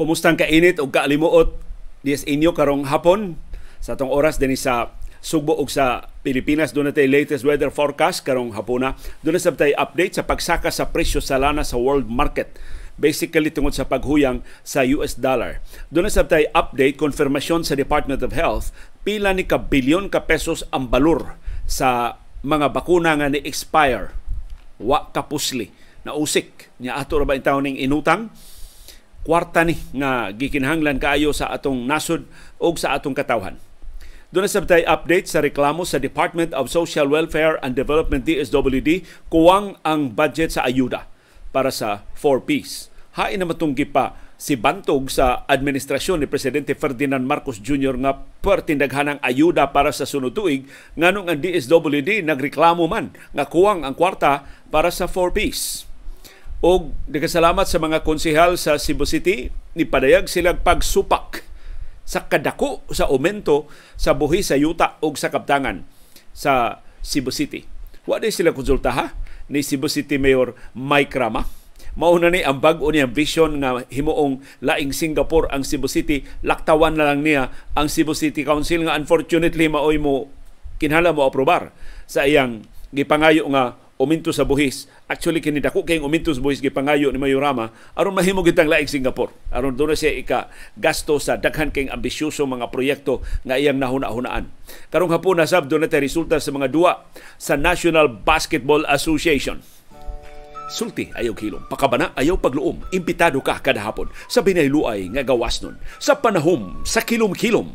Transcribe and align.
Kumusta 0.00 0.32
ang 0.32 0.40
kainit 0.40 0.80
o 0.80 0.88
kaalimuot? 0.88 1.60
Dias 2.00 2.24
inyo 2.24 2.56
karong 2.56 2.88
hapon. 2.88 3.36
Sa 3.84 4.00
atong 4.00 4.08
oras 4.08 4.40
din 4.40 4.56
sa 4.56 4.96
Sugbo 5.20 5.52
ug 5.52 5.68
sa 5.68 6.08
Pilipinas 6.24 6.72
doon 6.72 6.88
natin 6.88 7.12
latest 7.12 7.44
weather 7.44 7.68
forecast 7.68 8.24
karong 8.24 8.56
hapuna. 8.56 8.96
Doon 9.20 9.36
na 9.36 9.44
sabtay 9.44 9.76
update 9.76 10.16
sa 10.16 10.24
pagsaka 10.24 10.72
sa 10.72 10.88
presyo 10.88 11.20
sa 11.20 11.36
lana 11.36 11.68
sa 11.68 11.76
world 11.76 12.08
market. 12.08 12.56
Basically 12.96 13.52
tungod 13.52 13.76
sa 13.76 13.84
paghuyang 13.84 14.40
sa 14.64 14.88
US 14.88 15.20
dollar. 15.20 15.60
Doon 15.92 16.08
na 16.08 16.12
sabtay 16.16 16.48
update 16.56 16.96
confirmation 16.96 17.60
sa 17.60 17.76
Department 17.76 18.24
of 18.24 18.32
Health 18.32 18.72
pila 19.04 19.36
ni 19.36 19.44
ka 19.44 19.60
bilyon 19.60 20.08
ka 20.08 20.24
pesos 20.24 20.64
ang 20.72 20.88
balor 20.88 21.36
sa 21.68 22.16
mga 22.40 22.72
bakuna 22.72 23.20
nga 23.20 23.28
ni-expire. 23.28 24.16
Wa 24.80 25.12
kapusli 25.12 25.68
na 26.08 26.16
usik 26.16 26.72
niya 26.80 26.96
ato 26.96 27.20
ra 27.20 27.28
ba 27.28 27.36
inutang 27.36 28.32
kwarta 29.24 29.66
ni 29.66 29.76
nga 29.92 30.32
gikinahanglan 30.32 30.96
kaayo 30.96 31.30
sa 31.36 31.52
atong 31.52 31.84
nasod 31.84 32.24
o 32.56 32.72
sa 32.76 32.96
atong 32.96 33.12
katawhan. 33.12 33.60
Doon 34.30 34.46
na 34.46 34.50
sabtay 34.50 34.86
update 34.86 35.26
sa 35.26 35.42
reklamo 35.42 35.82
sa 35.82 35.98
Department 35.98 36.54
of 36.54 36.70
Social 36.70 37.10
Welfare 37.10 37.58
and 37.66 37.74
Development 37.74 38.22
DSWD 38.22 39.02
kuwang 39.26 39.74
ang 39.82 40.14
budget 40.14 40.54
sa 40.54 40.62
ayuda 40.62 41.10
para 41.50 41.74
sa 41.74 42.06
4Ps. 42.14 42.94
Hain 43.18 43.42
na 43.42 43.50
matunggi 43.50 43.90
pa 43.90 44.14
si 44.38 44.54
Bantog 44.54 45.10
sa 45.10 45.42
administrasyon 45.50 46.22
ni 46.22 46.26
Presidente 46.30 46.78
Ferdinand 46.78 47.26
Marcos 47.26 47.58
Jr. 47.58 47.98
nga 47.98 48.22
pertindaghanang 48.38 49.18
ayuda 49.18 49.74
para 49.74 49.90
sa 49.90 50.06
sunod 50.06 50.32
tuig 50.32 50.64
nganong 50.94 51.26
ang 51.26 51.38
DSWD 51.42 52.22
nagreklamo 52.22 52.86
man 52.86 53.10
nga 53.34 53.44
kuwang 53.50 53.82
ang 53.82 53.98
kwarta 53.98 54.46
para 54.70 54.94
sa 54.94 55.10
4Ps. 55.10 55.89
Og 56.60 56.92
nagkasalamat 57.08 57.64
sa 57.64 57.80
mga 57.80 58.04
konsehal 58.04 58.60
sa 58.60 58.76
Cebu 58.76 59.08
City 59.08 59.48
ni 59.72 59.88
padayag 59.88 60.28
silang 60.28 60.60
pagsupak 60.60 61.40
sa 62.04 62.28
kadako 62.28 62.84
sa 62.92 63.08
aumento 63.08 63.64
sa 63.96 64.12
buhi 64.12 64.44
sa 64.44 64.60
yuta 64.60 65.00
o 65.00 65.08
sa 65.16 65.32
kaptangan 65.32 65.88
sa 66.36 66.84
Cebu 67.00 67.32
City. 67.32 67.64
Wa 68.04 68.20
sila 68.28 68.52
konsultaha 68.52 69.16
ni 69.48 69.64
Cebu 69.64 69.88
City 69.88 70.20
Mayor 70.20 70.52
Mike 70.76 71.16
Rama. 71.16 71.48
Mauna 71.96 72.28
ni 72.28 72.44
ang 72.44 72.60
bag-o 72.60 72.92
niyang 72.92 73.10
vision 73.10 73.56
nga 73.64 73.80
himuong 73.88 74.44
laing 74.60 74.92
Singapore 74.92 75.48
ang 75.50 75.64
Cebu 75.66 75.88
City, 75.88 76.22
laktawan 76.44 76.94
na 76.94 77.08
lang 77.08 77.24
niya 77.24 77.50
ang 77.72 77.88
Cebu 77.88 78.12
City 78.12 78.44
Council 78.44 78.84
nga 78.84 78.94
unfortunately 79.00 79.66
maoy 79.66 79.96
mo 79.96 80.28
kinhala 80.76 81.16
mo 81.16 81.24
aprobar 81.24 81.72
sa 82.04 82.28
iyang 82.28 82.68
gipangayo 82.92 83.48
nga 83.48 83.80
uminto 84.00 84.32
sa 84.32 84.48
buhis. 84.48 84.88
Actually 85.04 85.44
kini 85.44 85.60
dako 85.60 85.84
kay 85.84 86.00
uminto 86.00 86.32
sa 86.32 86.40
buhis 86.40 86.64
gipangayo 86.64 87.12
ni 87.12 87.20
Mayorama 87.20 87.68
aron 87.92 88.16
mahimo 88.16 88.40
gitang 88.40 88.72
laing 88.72 88.88
Singapore. 88.88 89.28
Aron 89.52 89.76
doon 89.76 89.92
siya 89.92 90.16
ika 90.16 90.48
gasto 90.80 91.20
sa 91.20 91.36
daghan 91.36 91.68
kay 91.68 91.92
ambisyoso 91.92 92.48
mga 92.48 92.72
proyekto 92.72 93.20
nga 93.44 93.60
iyang 93.60 93.76
nahuna-hunaan. 93.76 94.48
Karong 94.88 95.12
hapon 95.12 95.36
na 95.36 95.44
sab 95.44 95.68
doon 95.68 95.84
resulta 95.84 96.40
sa 96.40 96.50
mga 96.50 96.72
duwa 96.72 97.04
sa 97.36 97.60
National 97.60 98.08
Basketball 98.08 98.88
Association. 98.88 99.60
Sulti 100.70 101.10
ayaw 101.10 101.34
kilom, 101.34 101.66
pakabana 101.66 102.14
ayaw 102.14 102.38
pagluom, 102.38 102.86
impitado 102.94 103.42
ka 103.42 103.58
kada 103.58 103.82
hapon 103.82 104.06
sa 104.30 104.38
binayluay 104.38 105.10
nga 105.10 105.26
gawas 105.26 105.58
nun, 105.66 105.74
sa 105.98 106.14
panahom, 106.14 106.86
sa 106.86 107.02
kilom-kilom, 107.02 107.74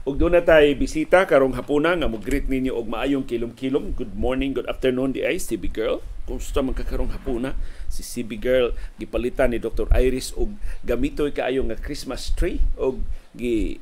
Ug 0.00 0.16
doon 0.16 0.32
na 0.32 0.40
tay 0.40 0.72
bisita 0.72 1.28
karong 1.28 1.52
hapuna 1.52 1.92
nga 1.92 2.08
mo-greet 2.08 2.48
ninyo 2.48 2.72
og 2.72 2.88
maayong 2.88 3.28
kilom-kilom. 3.28 3.92
Good 3.92 4.16
morning, 4.16 4.56
good 4.56 4.64
afternoon 4.64 5.12
di 5.12 5.20
ay 5.20 5.36
CB 5.36 5.68
Girl. 5.76 6.00
Kumusta 6.24 6.64
man 6.64 6.72
ka 6.72 6.88
karong 6.88 7.12
hapuna? 7.12 7.52
Si 7.92 8.00
CB 8.00 8.40
Girl 8.40 8.72
gipalitan 8.96 9.52
ni 9.52 9.60
Dr. 9.60 9.92
Iris 9.92 10.32
og 10.40 10.56
gamitoy 10.88 11.36
kaayo 11.36 11.60
nga 11.68 11.76
Christmas 11.76 12.32
tree 12.32 12.64
og 12.80 13.04
gi 13.36 13.76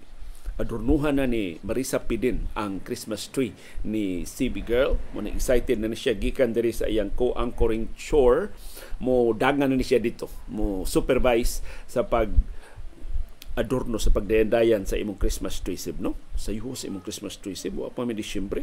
adornuhan 0.59 1.23
na 1.23 1.31
ni 1.31 1.63
Marisa 1.63 2.03
Pidin 2.03 2.51
ang 2.59 2.83
Christmas 2.83 3.31
tree 3.31 3.55
ni 3.87 4.27
CB 4.27 4.67
Girl. 4.67 4.99
Mo 5.15 5.23
na 5.23 5.31
excited 5.31 5.79
na 5.79 5.87
ni 5.87 5.95
siya 5.95 6.19
gikan 6.19 6.51
diri 6.51 6.75
sa 6.75 6.91
iyang 6.91 7.15
co-anchoring 7.15 7.95
chore. 7.95 8.51
Mo 8.99 9.31
dagan 9.39 9.71
na 9.71 9.79
ni 9.79 9.87
siya 9.87 10.03
dito. 10.03 10.27
Mo 10.51 10.83
supervise 10.83 11.63
sa 11.87 12.03
pag 12.03 12.27
adorno 13.59 13.99
sa 13.99 14.15
pagdayandayan 14.15 14.87
sa 14.87 14.95
imong 14.95 15.19
Christmas 15.19 15.59
tree 15.59 15.75
sib 15.75 15.99
no? 15.99 16.15
Sa 16.39 16.55
yuho 16.55 16.79
sa 16.79 16.87
imong 16.87 17.03
Christmas 17.03 17.35
tree 17.43 17.59
sib. 17.59 17.75
Wa 17.75 17.91
pa 17.91 18.07
mi 18.07 18.15
Disyembre. 18.15 18.63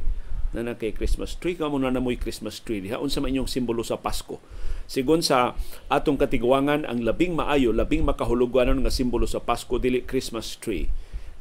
Na 0.56 0.64
na 0.64 0.80
kay 0.80 0.96
Christmas 0.96 1.36
tree. 1.36 1.60
Kamo 1.60 1.76
na 1.76 1.92
namoy 1.92 2.16
Christmas 2.16 2.64
tree. 2.64 2.80
Diha 2.80 3.04
unsa 3.04 3.20
man 3.20 3.36
inyong 3.36 3.52
simbolo 3.52 3.84
sa 3.84 4.00
Pasko. 4.00 4.40
Sigon 4.88 5.20
sa 5.20 5.60
atong 5.92 6.16
katigwangan 6.16 6.88
ang 6.88 7.04
labing 7.04 7.36
maayo 7.36 7.76
labing 7.76 8.08
makahuluganon 8.08 8.80
nga 8.80 8.94
simbolo 8.94 9.28
sa 9.28 9.44
Pasko 9.44 9.76
dili 9.76 10.00
Christmas 10.08 10.56
tree. 10.56 10.88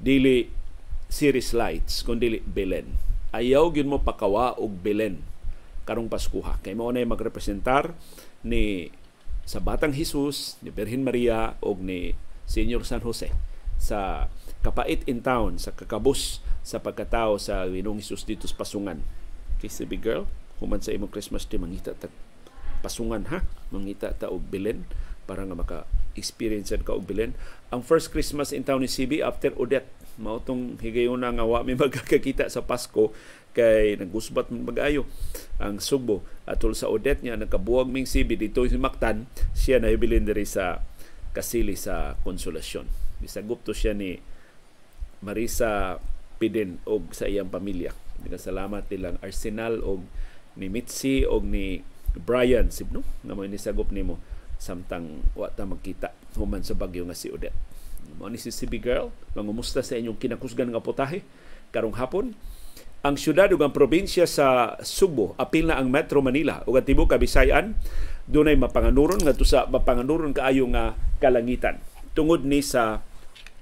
Dili 0.02 0.50
series 1.06 1.54
lights 1.54 2.02
kun 2.02 2.18
dili 2.18 2.42
Belen. 2.42 2.98
Ayaw 3.30 3.70
gyud 3.70 3.86
mo 3.86 4.02
pakawa 4.02 4.58
og 4.58 4.82
Belen 4.82 5.22
karong 5.86 6.10
Paskuha. 6.10 6.58
Kay 6.64 6.74
mao 6.74 6.90
na 6.90 7.04
magrepresentar 7.06 7.94
ni 8.42 8.90
sa 9.44 9.60
Batang 9.60 9.92
Jesus, 9.92 10.56
ni 10.64 10.72
Birhen 10.72 11.04
Maria 11.04 11.54
og 11.60 11.84
ni 11.84 12.16
Senior 12.44 12.84
San 12.84 13.00
Jose 13.02 13.32
sa 13.80 14.30
kapait 14.64 15.02
in 15.04 15.20
town 15.20 15.60
sa 15.60 15.74
kakabus 15.74 16.40
sa 16.64 16.80
pagkatao 16.80 17.36
sa 17.36 17.68
Winong 17.68 18.00
Hesus 18.00 18.24
dito 18.24 18.48
sa 18.48 18.56
Pasungan. 18.56 19.04
Si 19.64 19.88
big 19.88 20.04
girl, 20.04 20.28
human 20.60 20.80
sa 20.84 20.92
imong 20.92 21.08
Christmas 21.08 21.48
tree 21.48 21.56
mangita 21.56 21.96
ta 21.96 22.12
Pasungan 22.84 23.32
ha, 23.32 23.40
mangita 23.72 24.12
ta 24.12 24.28
og 24.28 24.44
Belen 24.52 24.84
para 25.24 25.40
nga 25.40 25.56
maka 25.56 25.78
experience 26.12 26.68
ka 26.84 26.92
og 26.92 27.08
Belen. 27.08 27.32
Ang 27.72 27.80
first 27.80 28.12
Christmas 28.12 28.52
in 28.52 28.60
town 28.60 28.84
ni 28.84 28.88
CB 28.92 29.24
after 29.24 29.56
Odette 29.56 29.88
mao 30.20 30.38
tong 30.38 30.78
higayon 30.78 31.26
nga 31.26 31.42
wa 31.42 31.64
mi 31.66 31.74
magkakita 31.80 32.46
sa 32.46 32.62
Pasko 32.62 33.10
kay 33.54 33.98
nagusbat 33.98 34.50
mag-ayo 34.50 35.06
ang 35.58 35.78
Subo 35.78 36.22
atol 36.46 36.74
sa 36.74 36.90
Odette 36.90 37.22
niya 37.22 37.38
nagkabuwag 37.38 37.90
ming 37.90 38.06
CB 38.06 38.38
dito 38.38 38.62
si 38.66 38.78
Mactan 38.78 39.26
siya 39.54 39.82
na 39.82 39.90
ibilin 39.90 40.26
diri 40.26 40.46
sa 40.46 40.82
kasili 41.34 41.74
sa 41.74 42.14
konsolasyon. 42.22 42.86
Bisagop 43.18 43.66
to 43.66 43.74
siya 43.74 43.92
ni 43.92 44.22
Marisa 45.20 45.98
Pidin 46.38 46.78
og 46.86 47.10
sa 47.10 47.26
iyang 47.26 47.50
pamilya. 47.50 47.90
Nagasalamat 48.22 48.86
nilang 48.88 49.18
Arsenal 49.20 49.82
og 49.82 50.06
ni 50.54 50.70
Mitzi 50.70 51.26
og 51.26 51.42
ni 51.42 51.82
Brian 52.14 52.70
sibno 52.70 53.02
nga 53.26 53.34
may 53.34 53.50
nisagop 53.50 53.90
nimo 53.90 54.22
samtang 54.62 55.26
wa 55.34 55.50
ta 55.50 55.66
magkita 55.66 56.14
human 56.38 56.62
sa 56.62 56.78
bagyo 56.78 57.02
nga 57.10 57.18
si 57.18 57.28
Odette. 57.34 57.58
Mo 58.14 58.30
ni 58.30 58.38
si 58.38 58.54
CB 58.54 58.78
Girl, 58.78 59.10
mangumusta 59.34 59.82
sa 59.82 59.98
inyong 59.98 60.20
kinakusgan 60.20 60.70
nga 60.70 60.78
putahe 60.78 61.26
karong 61.74 61.98
hapon. 61.98 62.38
Ang 63.04 63.20
syudad 63.20 63.50
ug 63.52 63.60
ang 63.60 63.74
probinsya 63.74 64.24
sa 64.24 64.78
Subo, 64.80 65.36
apil 65.36 65.68
na 65.68 65.76
ang 65.76 65.90
Metro 65.90 66.24
Manila 66.24 66.62
ug 66.64 66.78
ang 66.78 66.86
tibuok 66.86 67.18
Kabisayan 67.18 67.76
dunay 68.24 68.56
mapanganuron 68.56 69.20
ngadto 69.20 69.44
sa 69.44 69.68
mapanganuron 69.68 70.32
kaayo 70.32 70.64
nga 70.72 70.96
kalangitan 71.20 71.80
tungod 72.16 72.46
ni 72.46 72.64
sa 72.64 73.04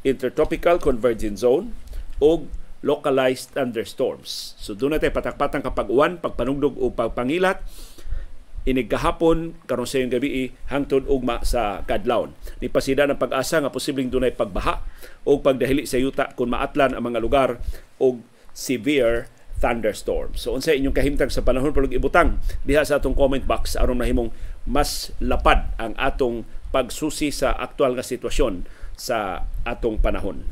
intertropical 0.07 0.79
convergence 0.79 1.43
zone 1.43 1.75
o 2.23 2.47
localized 2.83 3.55
thunderstorms. 3.55 4.59
So 4.59 4.75
doon 4.75 4.99
natin 4.99 5.15
patak-patang 5.15 5.63
kapag 5.63 5.89
uwan, 5.89 6.19
pagpanugdog 6.19 6.75
o 6.83 6.91
pagpangilat, 6.91 7.63
inig 8.67 8.91
kahapon 8.91 9.59
karon 9.67 9.87
sa 9.87 10.03
gabi 10.07 10.55
hangtod 10.71 11.07
ugma 11.07 11.43
sa 11.47 11.83
kadlawon. 11.87 12.35
Ni 12.59 12.71
pasida 12.71 13.07
ng 13.07 13.19
pag-asa 13.19 13.63
nga 13.63 13.75
posibleng 13.75 14.11
dunay 14.11 14.35
pagbaha 14.35 14.83
o 15.27 15.39
pagdahili 15.39 15.87
sa 15.87 15.99
yuta 15.99 16.35
kung 16.35 16.51
maatlan 16.51 16.95
ang 16.95 17.07
mga 17.07 17.23
lugar 17.23 17.51
og 18.03 18.23
severe 18.51 19.31
thunderstorms. 19.63 20.43
So 20.43 20.59
unsa 20.59 20.75
inyong 20.75 20.95
kahimtang 20.95 21.31
sa 21.31 21.47
panahon 21.47 21.71
palug 21.71 21.95
ibutang 21.95 22.43
diha 22.67 22.83
sa 22.83 22.99
atong 22.99 23.15
comment 23.15 23.47
box 23.47 23.79
aron 23.79 23.99
mahimong 23.99 24.35
mas 24.69 25.11
lapad 25.19 25.75
ang 25.79 25.95
atong 25.99 26.47
pagsusi 26.71 27.35
sa 27.35 27.53
aktual 27.53 27.99
nga 27.99 28.07
sitwasyon 28.07 28.65
sa 28.97 29.45
atong 29.67 29.99
panahon. 29.99 30.47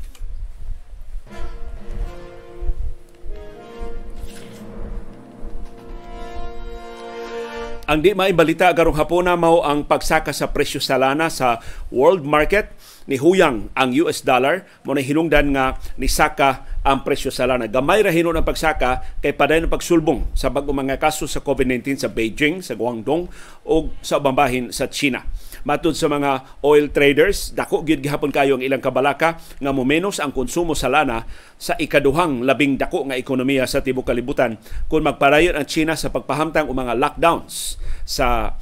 Ang 7.91 7.99
di 7.99 8.15
may 8.15 8.31
balita 8.31 8.71
karong 8.71 8.95
hapon 8.95 9.27
na 9.27 9.35
mao 9.35 9.67
ang 9.67 9.83
pagsaka 9.83 10.31
sa 10.31 10.47
presyo 10.47 10.79
sa 10.79 10.95
lana 10.95 11.27
sa 11.27 11.59
world 11.91 12.23
market 12.23 12.71
ni 13.09 13.17
huyang 13.17 13.69
ang 13.73 13.89
US 14.05 14.21
dollar 14.21 14.65
mo 14.85 14.93
na 14.93 15.01
hinungdan 15.01 15.53
nga 15.53 15.77
ni 15.97 16.05
saka 16.05 16.69
ang 16.81 17.05
presyo 17.05 17.29
sa 17.29 17.45
lana. 17.45 17.69
Gamay 17.69 18.01
ra 18.01 18.09
hinon 18.09 18.37
ang 18.37 18.45
pagsaka 18.45 19.21
kay 19.21 19.37
padayon 19.37 19.69
ang 19.69 19.73
pagsulbong 19.73 20.33
sa 20.33 20.49
bag 20.49 20.65
mga 20.65 20.97
kaso 20.97 21.29
sa 21.29 21.41
COVID-19 21.41 22.01
sa 22.01 22.09
Beijing, 22.09 22.65
sa 22.65 22.73
Guangdong 22.73 23.29
o 23.65 23.93
sa 24.01 24.17
ubang 24.17 24.37
sa 24.73 24.89
China. 24.89 25.21
Matud 25.61 25.93
sa 25.93 26.09
mga 26.09 26.57
oil 26.65 26.89
traders, 26.89 27.53
dako 27.53 27.85
gyud 27.85 28.01
gihapon 28.01 28.33
kayo 28.33 28.57
ang 28.57 28.65
ilang 28.65 28.81
kabalaka 28.81 29.37
nga 29.61 29.69
momenos 29.69 30.17
ang 30.17 30.33
konsumo 30.33 30.73
sa 30.73 30.89
lana 30.89 31.21
sa 31.61 31.77
ikaduhang 31.77 32.41
labing 32.41 32.81
dako 32.81 33.05
nga 33.05 33.17
ekonomiya 33.17 33.69
sa 33.69 33.85
tibuok 33.85 34.09
kalibutan 34.09 34.57
kung 34.89 35.05
magpadayon 35.05 35.53
ang 35.53 35.69
China 35.69 35.93
sa 35.93 36.09
pagpahamtang 36.09 36.65
o 36.65 36.73
mga 36.73 36.97
lockdowns 36.97 37.77
sa 38.09 38.57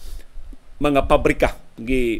mga 0.83 1.07
pabrika 1.07 1.55
gi 1.79 2.19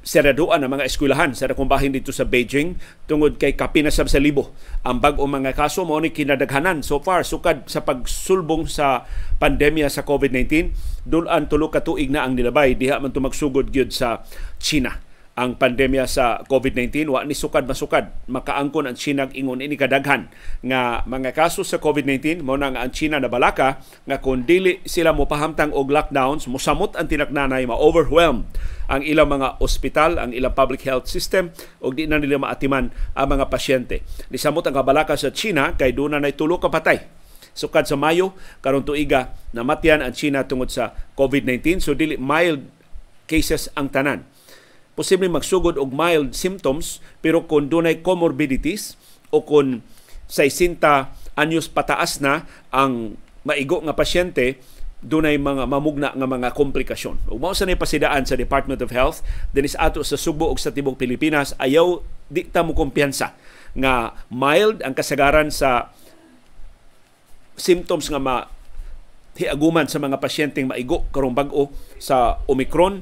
seraduan 0.00 0.64
ang 0.64 0.72
mga 0.72 0.88
eskwelahan 0.88 1.36
sa 1.36 1.50
dakong 1.50 1.68
bahin 1.68 1.92
dito 1.92 2.08
sa 2.08 2.24
Beijing 2.24 2.80
tungod 3.04 3.36
kay 3.36 3.52
kapinasab 3.52 4.08
sa 4.08 4.16
libo. 4.16 4.56
Ang 4.80 5.04
bag-o 5.04 5.28
mga 5.28 5.52
kaso 5.52 5.84
mo 5.84 6.00
ni 6.00 6.08
kinadaghanan 6.08 6.80
so 6.80 7.00
far 7.04 7.20
sukad 7.20 7.68
sa 7.68 7.84
pagsulbong 7.84 8.64
sa 8.64 9.04
pandemya 9.36 9.92
sa 9.92 10.04
COVID-19 10.04 10.72
dulan 11.04 11.52
tulo 11.52 11.68
ka 11.68 11.84
tuig 11.84 12.08
na 12.08 12.24
ang 12.24 12.32
nilabay. 12.32 12.76
Diha 12.76 12.96
man 12.96 13.12
tumagsugod 13.12 13.68
gyud 13.68 13.92
sa 13.92 14.24
China 14.56 15.09
ang 15.40 15.56
pandemya 15.56 16.04
sa 16.04 16.44
COVID-19 16.44 17.08
wa 17.08 17.24
ni 17.24 17.32
sukad 17.32 17.64
masukad 17.64 18.12
makaangkon 18.28 18.84
ang 18.84 18.92
China 18.92 19.24
ingon 19.32 19.64
ini 19.64 19.72
kadaghan. 19.72 20.28
Nga 20.60 21.08
mga 21.08 21.32
kaso 21.32 21.64
sa 21.64 21.80
COVID-19 21.80 22.44
mo 22.44 22.60
nang 22.60 22.76
ang 22.76 22.92
China 22.92 23.16
na 23.16 23.32
balaka 23.32 23.80
nga 24.04 24.20
kung 24.20 24.44
dili 24.44 24.84
sila 24.84 25.16
mo 25.16 25.24
pahamtang 25.24 25.72
og 25.72 25.88
lockdowns 25.88 26.44
mosamot 26.44 26.92
ang 26.92 27.08
tinaknanay 27.08 27.64
ma-overwhelm 27.64 28.44
ang 28.90 29.00
ilang 29.06 29.32
mga 29.32 29.56
ospital, 29.64 30.20
ang 30.20 30.36
ilang 30.36 30.52
public 30.52 30.84
health 30.84 31.08
system 31.08 31.56
ug 31.80 31.96
di 31.96 32.04
na 32.04 32.20
nila 32.20 32.36
maatiman 32.36 32.92
ang 33.16 33.28
mga 33.32 33.48
pasyente. 33.48 34.04
Nisamot 34.28 34.68
ang 34.68 34.76
kabalaka 34.76 35.16
sa 35.16 35.32
China 35.32 35.72
kay 35.72 35.96
doon 35.96 36.20
na 36.20 36.28
tulo 36.36 36.60
ka 36.60 36.68
patay. 36.68 37.00
Sukad 37.56 37.88
sa 37.88 37.96
Mayo 37.96 38.36
karon 38.60 38.84
tuiga 38.84 39.32
namatyan 39.56 40.04
ang 40.04 40.12
China 40.12 40.44
tungod 40.44 40.68
sa 40.68 40.92
COVID-19 41.16 41.80
so 41.80 41.96
dili 41.96 42.20
mild 42.20 42.60
cases 43.24 43.72
ang 43.72 43.88
tanan 43.88 44.28
posible 45.00 45.32
magsugod 45.32 45.80
og 45.80 45.96
mild 45.96 46.36
symptoms 46.36 47.00
pero 47.24 47.48
kung 47.48 47.72
dunay 47.72 48.04
comorbidities 48.04 49.00
o 49.32 49.40
kung 49.40 49.80
60 50.28 50.76
anyos 51.40 51.72
pataas 51.72 52.20
na 52.20 52.44
ang 52.68 53.16
maigo 53.48 53.80
nga 53.80 53.96
pasyente 53.96 54.60
dunay 55.00 55.40
mga 55.40 55.64
mamugna 55.64 56.12
nga 56.12 56.28
mga 56.28 56.52
komplikasyon. 56.52 57.32
Ug 57.32 57.40
mao 57.40 57.56
sa 57.56 57.64
pasidaan 57.64 58.28
sa 58.28 58.36
Department 58.36 58.84
of 58.84 58.92
Health 58.92 59.24
dinis 59.56 59.72
ato 59.80 60.04
sa 60.04 60.20
Subo 60.20 60.52
ug 60.52 60.60
sa 60.60 60.68
tibok 60.68 61.00
Pilipinas 61.00 61.56
ayaw 61.56 62.04
di 62.28 62.44
ta 62.44 62.60
mo 62.60 62.76
kumpiyansa 62.76 63.32
nga 63.72 64.12
mild 64.28 64.84
ang 64.84 64.92
kasagaran 64.92 65.48
sa 65.48 65.88
symptoms 67.56 68.12
nga 68.12 68.20
ma 68.20 68.44
hiaguman 69.40 69.88
sa 69.88 69.96
mga 69.96 70.20
pasyenteng 70.20 70.68
maigo 70.68 71.08
karong 71.08 71.32
bag-o 71.32 71.72
sa 71.96 72.44
Omicron 72.44 73.00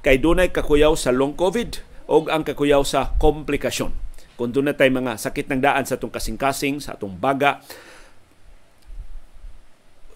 kay 0.00 0.16
dunay 0.16 0.48
kakuyaw 0.48 0.96
sa 0.96 1.12
long 1.12 1.36
COVID 1.36 1.84
o 2.08 2.24
ang 2.28 2.42
kakuyaw 2.42 2.82
sa 2.82 3.14
komplikasyon. 3.20 3.92
Kung 4.40 4.50
doon 4.56 4.72
na 4.72 4.76
tayo 4.76 4.88
mga 4.88 5.20
sakit 5.20 5.52
ng 5.52 5.60
daan 5.60 5.84
sa 5.84 6.00
atong 6.00 6.08
kasing-kasing, 6.08 6.80
sa 6.80 6.96
atong 6.96 7.12
baga, 7.12 7.60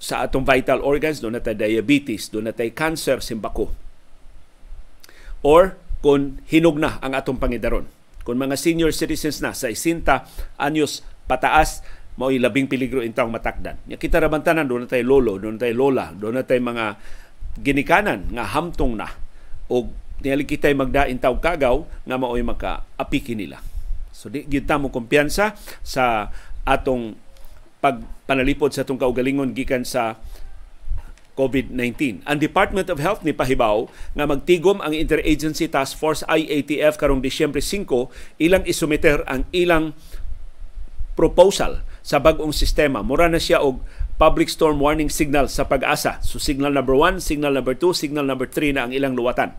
sa 0.01 0.25
atong 0.25 0.45
vital 0.45 0.81
organs, 0.81 1.21
doon 1.21 1.37
na 1.37 1.45
tayo 1.45 1.61
diabetes, 1.61 2.33
doon 2.33 2.49
na 2.49 2.55
tayo 2.57 2.73
cancer, 2.73 3.21
simbako. 3.21 3.73
Or 5.45 5.77
kung 6.01 6.41
hinog 6.49 6.81
na 6.81 6.97
ang 7.05 7.13
atong 7.13 7.37
pangidaron. 7.37 7.85
Kung 8.25 8.41
mga 8.41 8.57
senior 8.57 8.93
citizens 8.97 9.45
na 9.45 9.53
sa 9.53 9.69
60 9.69 10.09
anyos 10.57 11.05
pataas, 11.29 11.85
mao'y 12.17 12.41
labing 12.41 12.69
peligro 12.69 13.05
intang 13.05 13.29
matakdan. 13.29 13.77
Ya 13.85 14.01
kita 14.01 14.21
rabantanan 14.21 14.65
doon 14.65 14.85
na 14.85 14.89
tayo 14.89 15.05
lolo, 15.05 15.37
doon 15.37 15.57
na 15.57 15.69
tayo 15.69 15.77
lola, 15.77 16.13
doon 16.17 16.41
na 16.41 16.45
tayo 16.45 16.61
mga 16.65 16.97
ginikanan 17.61 18.29
nga 18.33 18.45
hamtong 18.57 18.97
na 18.97 19.09
o 19.69 19.89
tingali 20.21 20.47
kita'y 20.47 20.73
magdain 20.73 21.19
tawag 21.21 21.43
kagaw 21.43 21.85
nga 22.07 22.17
maoy 22.17 22.41
maka-apiki 22.41 23.37
nila. 23.37 23.61
So 24.15 24.31
di 24.31 24.47
gyud 24.47 24.71
mo 24.79 24.89
kumpiyansa 24.89 25.59
sa 25.83 26.33
atong 26.65 27.19
pagpanalipod 27.85 28.73
sa 28.73 28.87
atong 28.87 28.97
kaugalingon 28.97 29.53
gikan 29.53 29.85
sa 29.85 30.17
COVID-19. 31.35 32.23
Ang 32.25 32.39
Department 32.39 32.87
of 32.89 33.03
Health 33.03 33.27
ni 33.27 33.35
pahibaw 33.35 33.91
nga 34.15 34.25
magtigom 34.25 34.79
ang 34.79 34.95
Interagency 34.95 35.67
Task 35.67 35.99
Force 35.99 36.23
IATF 36.31 36.95
karong 36.95 37.19
Disyembre 37.19 37.59
5 37.59 38.39
ilang 38.39 38.63
isumiter 38.65 39.27
ang 39.27 39.43
ilang 39.51 39.93
proposal 41.19 41.83
sa 42.07 42.23
bag-ong 42.23 42.55
sistema. 42.55 43.03
Mura 43.03 43.27
na 43.27 43.43
siya 43.43 43.67
og 43.67 43.83
public 44.15 44.47
storm 44.47 44.79
warning 44.79 45.11
signal 45.11 45.51
sa 45.51 45.67
pag-asa. 45.67 46.23
So 46.23 46.39
signal 46.39 46.75
number 46.75 46.95
1, 46.95 47.19
signal 47.19 47.55
number 47.55 47.75
2, 47.75 47.95
signal 47.95 48.27
number 48.27 48.47
3 48.47 48.79
na 48.79 48.87
ang 48.87 48.93
ilang 48.95 49.19
luwatan. 49.19 49.55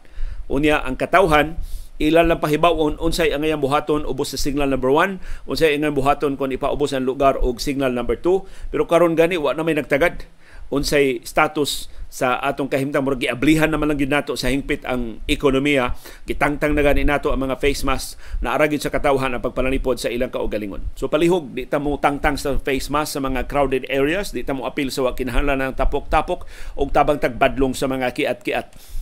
Unya 0.47 0.79
ang 0.79 0.95
katawhan 0.95 1.59
ilan 1.95 2.27
lang 2.27 2.43
pahibaw 2.43 2.75
on 2.75 2.99
unsay 2.99 3.31
ang 3.31 3.47
iyang 3.47 3.63
buhaton 3.63 4.03
ubos 4.03 4.35
sa 4.35 4.39
signal 4.39 4.67
number 4.67 4.91
1 4.91 5.47
unsay 5.47 5.79
ang 5.79 5.95
buhaton 5.95 6.35
kon 6.35 6.51
ipaubos 6.51 6.91
ang 6.91 7.07
lugar 7.07 7.39
og 7.39 7.63
signal 7.63 7.95
number 7.95 8.19
2 8.19 8.67
pero 8.67 8.83
karon 8.83 9.15
gani 9.15 9.39
wa 9.39 9.55
na 9.55 9.63
may 9.63 9.79
nagtagad 9.79 10.27
unsay 10.75 11.23
status 11.23 11.87
sa 12.15 12.39
atong 12.39 12.71
kahimtang 12.71 13.03
murag 13.03 13.27
giablihan 13.27 13.67
naman 13.67 13.91
lang 13.91 13.99
gyud 13.99 14.07
nato 14.07 14.39
sa 14.39 14.47
hingpit 14.47 14.87
ang 14.87 15.19
ekonomiya. 15.27 15.99
Gitangtang 16.23 16.71
na 16.71 16.79
gani 16.79 17.03
nato 17.03 17.35
ang 17.35 17.43
mga 17.43 17.59
face 17.59 17.83
mask. 17.83 18.15
Na 18.39 18.55
aragid 18.55 18.79
sa 18.79 18.87
katawhan 18.87 19.35
ang 19.35 19.43
pagpanalipod 19.43 19.99
sa 19.99 20.07
ilang 20.07 20.31
kaugalingon. 20.31 20.95
So 20.95 21.11
palihog 21.11 21.51
di 21.51 21.67
ta 21.67 21.75
mo 21.75 21.99
tangtang 21.99 22.39
sa 22.39 22.55
face 22.55 22.87
mask 22.87 23.19
sa 23.19 23.19
mga 23.19 23.51
crowded 23.51 23.83
areas. 23.91 24.31
Di 24.31 24.47
ta 24.47 24.55
mo 24.55 24.63
apil 24.63 24.95
sa 24.95 25.03
wa 25.03 25.11
kinahanglan 25.11 25.59
ng 25.59 25.75
tapok-tapok 25.75 26.47
og 26.79 26.95
tabang 26.95 27.19
tagbadlong 27.19 27.75
sa 27.75 27.91
mga 27.91 28.15
kiat-kiat. 28.15 28.95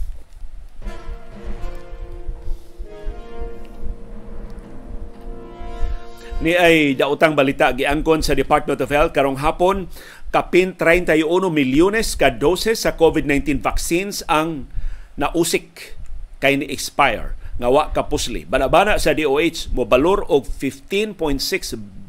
Ni 6.44 6.60
ay 6.60 6.98
daotang 7.00 7.40
balita 7.40 7.72
giangkon 7.72 8.20
sa 8.20 8.36
Department 8.36 8.76
of 8.84 8.92
Health 8.92 9.16
karong 9.16 9.40
hapon 9.40 9.88
kapin 10.34 10.74
31 10.74 11.30
milyones 11.54 12.18
ka 12.18 12.34
doses 12.34 12.90
sa 12.90 12.98
COVID-19 12.98 13.62
vaccines 13.62 14.26
ang 14.26 14.66
nausik 15.14 15.94
kay 16.42 16.58
ni 16.58 16.66
expire 16.74 17.38
nga 17.62 17.70
wa 17.70 17.94
kapusli. 17.94 18.50
Banabana 18.50 18.98
sa 18.98 19.14
DOH 19.14 19.70
mo 19.78 19.86
balor 19.86 20.26
og 20.26 20.50
15.6 20.50 21.38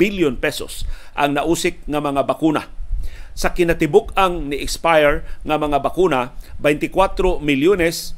billion 0.00 0.40
pesos 0.40 0.88
ang 1.12 1.36
nausik 1.36 1.84
nga 1.84 2.00
mga 2.00 2.24
bakuna. 2.24 2.72
Sa 3.36 3.52
kinatibuk 3.52 4.16
ang 4.16 4.48
ni 4.48 4.56
expire 4.56 5.20
nga 5.44 5.60
mga 5.60 5.84
bakuna 5.84 6.32
24 6.56 7.44
milyones 7.44 8.16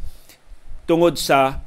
tungod 0.86 1.18
sa 1.18 1.66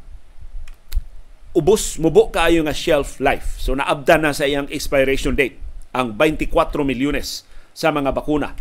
ubos 1.52 2.00
mubo 2.00 2.32
kaayo 2.32 2.64
nga 2.64 2.72
shelf 2.72 3.20
life. 3.20 3.60
So 3.60 3.76
naabda 3.76 4.16
na 4.16 4.32
sa 4.32 4.48
iyang 4.48 4.72
expiration 4.72 5.36
date 5.36 5.60
ang 5.92 6.16
24 6.16 6.56
milyones 6.88 7.49
sa 7.80 7.96
mga 7.96 8.12
bakuna. 8.12 8.52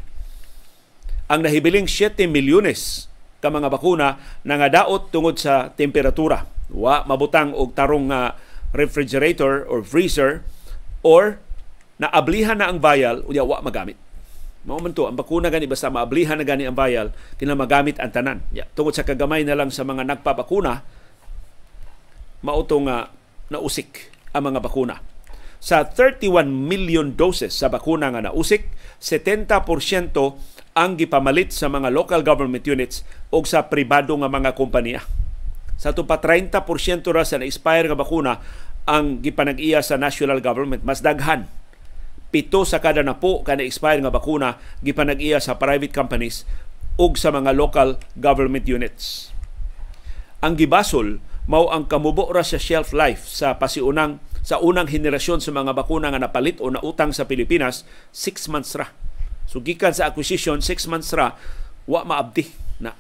Ang 1.26 1.42
nahibiling 1.42 1.90
7 1.90 2.30
milyones 2.30 3.10
ka 3.42 3.50
mga 3.50 3.66
bakuna 3.66 4.14
nangadaot 4.46 5.10
tungod 5.10 5.42
sa 5.42 5.75
temperatura. 5.75 6.46
Wa 6.70 7.02
mabutang 7.02 7.50
og 7.50 7.75
tarong 7.75 8.14
nga 8.14 8.38
refrigerator 8.70 9.66
or 9.66 9.82
freezer 9.82 10.46
or 11.02 11.42
naablihan 11.98 12.62
na 12.62 12.70
ang 12.70 12.78
vial 12.78 13.26
unya 13.26 13.42
wa 13.42 13.58
magamit. 13.58 13.98
Mao 14.62 14.78
man 14.78 14.94
to 14.94 15.10
ang 15.10 15.18
bakuna 15.18 15.50
gani 15.50 15.66
basta 15.66 15.90
maablihan 15.90 16.38
na 16.38 16.46
gani 16.46 16.70
ang 16.70 16.78
vial 16.78 17.10
kina 17.34 17.58
magamit 17.58 17.98
ang 17.98 18.14
tanan. 18.14 18.38
Ya, 18.54 18.70
tungod 18.78 18.94
sa 18.94 19.02
kagamay 19.02 19.42
na 19.42 19.58
lang 19.58 19.75
sa 19.75 19.82
mga 19.82 20.06
nagpabakuna 20.06 20.87
mauto 22.46 22.78
nga 22.87 23.10
nausik 23.50 24.14
ang 24.30 24.46
mga 24.52 24.62
bakuna. 24.62 25.17
Sa 25.59 25.83
31 25.83 26.47
million 26.47 27.15
doses 27.19 27.50
sa 27.50 27.67
bakuna 27.67 28.15
nga 28.15 28.31
nausik, 28.31 28.71
70% 29.03 29.59
ang 30.79 30.95
gipamalit 30.95 31.50
sa 31.50 31.67
mga 31.67 31.91
local 31.91 32.23
government 32.23 32.62
units 32.62 33.03
o 33.35 33.43
sa 33.43 33.67
pribado 33.67 34.15
nga 34.15 34.31
mga 34.31 34.55
kompanya. 34.55 35.03
Sa 35.79 35.91
ito 35.91 36.07
pa 36.07 36.23
30% 36.23 36.62
ra 37.11 37.23
sa 37.27 37.38
na-expire 37.38 37.91
nga 37.91 37.99
bakuna 37.99 38.43
ang 38.87 39.19
gipanag-iya 39.23 39.83
sa 39.83 39.99
national 39.99 40.38
government. 40.38 40.87
Mas 40.87 41.03
daghan. 41.03 41.50
Pito 42.29 42.62
sa 42.62 42.79
kada 42.79 43.03
na 43.03 43.19
po 43.19 43.43
ka 43.43 43.59
na-expire 43.59 43.99
nga 44.03 44.15
bakuna 44.15 44.62
gipanag-iya 44.83 45.43
sa 45.43 45.59
private 45.59 45.91
companies 45.95 46.47
ug 46.99 47.15
sa 47.15 47.31
mga 47.31 47.55
local 47.55 47.99
government 48.19 48.67
units. 48.67 49.31
Ang 50.43 50.59
gibasol 50.59 51.23
mao 51.49 51.73
ang 51.73 51.88
kamubo 51.88 52.29
ra 52.29 52.45
sa 52.45 52.61
shelf 52.61 52.93
life 52.93 53.25
sa 53.25 53.57
pasiunang 53.57 54.21
sa 54.49 54.57
unang 54.64 54.88
henerasyon 54.88 55.45
sa 55.45 55.52
mga 55.52 55.76
bakuna 55.76 56.09
nga 56.09 56.17
napalit 56.17 56.57
o 56.64 56.73
nautang 56.73 57.12
sa 57.12 57.28
Pilipinas, 57.28 57.85
6 58.17 58.49
months 58.49 58.73
ra. 58.81 58.88
So 59.45 59.61
gikan 59.61 59.93
sa 59.93 60.09
acquisition, 60.09 60.64
6 60.64 60.88
months 60.88 61.12
ra, 61.12 61.37
wa 61.85 62.00
maabdi 62.09 62.49
na 62.81 62.97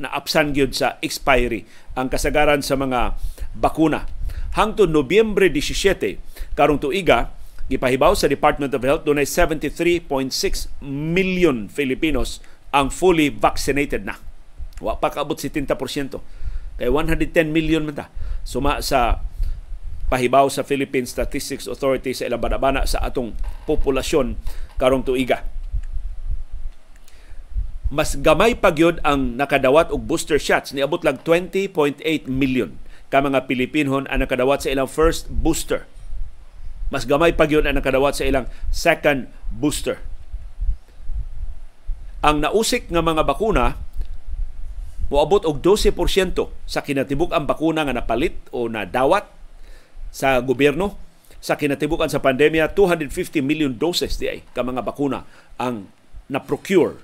naapsan 0.00 0.56
gyud 0.56 0.72
sa 0.72 0.96
expiry 1.04 1.68
ang 1.92 2.08
kasagaran 2.08 2.64
sa 2.64 2.80
mga 2.80 3.20
bakuna. 3.52 4.08
hangtod 4.56 4.88
Nobyembre 4.88 5.52
17 5.52 6.56
karong 6.56 6.80
tuiga 6.80 7.36
gipahibaw 7.68 8.16
sa 8.16 8.24
Department 8.24 8.72
of 8.72 8.80
Health 8.80 9.04
dunay 9.04 9.28
73.6 9.28 10.08
million 10.88 11.68
Filipinos 11.68 12.40
ang 12.72 12.88
fully 12.88 13.28
vaccinated 13.28 14.08
na. 14.08 14.16
Wa 14.80 14.96
pa 14.96 15.12
kaabot 15.12 15.36
70%. 15.36 15.68
Kay 16.80 16.88
110 16.88 17.52
million 17.52 17.84
man 17.84 17.92
ta. 17.92 18.06
Suma 18.40 18.80
sa 18.80 19.20
pahibaw 20.08 20.48
sa 20.48 20.64
Philippine 20.64 21.04
Statistics 21.04 21.68
Authority 21.68 22.16
sa 22.16 22.24
ilang 22.24 22.40
banabana 22.40 22.88
sa 22.88 23.04
atong 23.04 23.36
populasyon 23.68 24.40
karong 24.80 25.04
tuiga. 25.04 25.44
Mas 27.88 28.20
gamay 28.20 28.52
pa 28.52 28.68
gyud 28.68 29.00
ang 29.00 29.40
nakadawat 29.40 29.88
og 29.88 30.04
booster 30.04 30.36
shots 30.36 30.76
niabot 30.76 31.00
lang 31.00 31.20
20.8 31.24 32.04
million 32.28 32.76
ka 33.08 33.24
mga 33.24 33.48
Pilipinhon 33.48 34.04
ang 34.12 34.20
nakadawat 34.20 34.64
sa 34.64 34.72
ilang 34.72 34.88
first 34.88 35.32
booster. 35.32 35.88
Mas 36.92 37.08
gamay 37.08 37.32
pa 37.32 37.48
gyud 37.48 37.64
ang 37.64 37.80
nakadawat 37.80 38.20
sa 38.20 38.28
ilang 38.28 38.48
second 38.68 39.32
booster. 39.48 40.00
Ang 42.20 42.44
nausik 42.44 42.92
nga 42.92 43.00
mga 43.00 43.24
bakuna 43.24 43.80
moabot 45.08 45.40
og 45.48 45.64
12% 45.64 45.96
sa 46.68 46.84
kinatibuk 46.84 47.32
ang 47.32 47.48
bakuna 47.48 47.88
nga 47.88 47.96
napalit 47.96 48.36
o 48.52 48.68
nadawat 48.68 49.37
sa 50.12 50.40
gobyerno 50.40 50.96
sa 51.38 51.54
kinatibukan 51.54 52.10
sa 52.10 52.18
pandemya 52.18 52.74
250 52.74 53.38
million 53.46 53.70
doses 53.70 54.18
di 54.18 54.26
ay 54.26 54.40
ka 54.50 54.66
mga 54.66 54.82
bakuna 54.82 55.22
ang 55.58 55.86
na-procure 56.26 56.98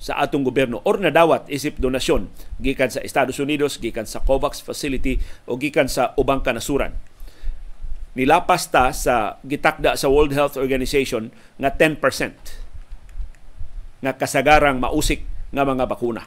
sa 0.00 0.16
atong 0.24 0.44
gobyerno 0.48 0.80
or 0.88 0.96
nadawat 0.96 1.44
isip 1.52 1.76
donasyon 1.76 2.32
gikan 2.56 2.88
sa 2.88 3.04
Estados 3.04 3.36
Unidos, 3.36 3.76
gikan 3.76 4.08
sa 4.08 4.24
COVAX 4.24 4.64
facility 4.64 5.20
o 5.44 5.60
gikan 5.60 5.92
sa 5.92 6.16
ubang 6.16 6.40
kanasuran. 6.40 6.96
Nilapas 8.16 8.72
ta 8.72 8.96
sa 8.96 9.36
gitakda 9.44 10.00
sa 10.00 10.08
World 10.08 10.32
Health 10.32 10.56
Organization 10.56 11.30
nga 11.60 11.68
10% 11.76 12.00
nga 14.00 14.12
kasagarang 14.16 14.80
mausik 14.80 15.28
nga 15.52 15.68
mga 15.68 15.84
bakuna 15.84 16.24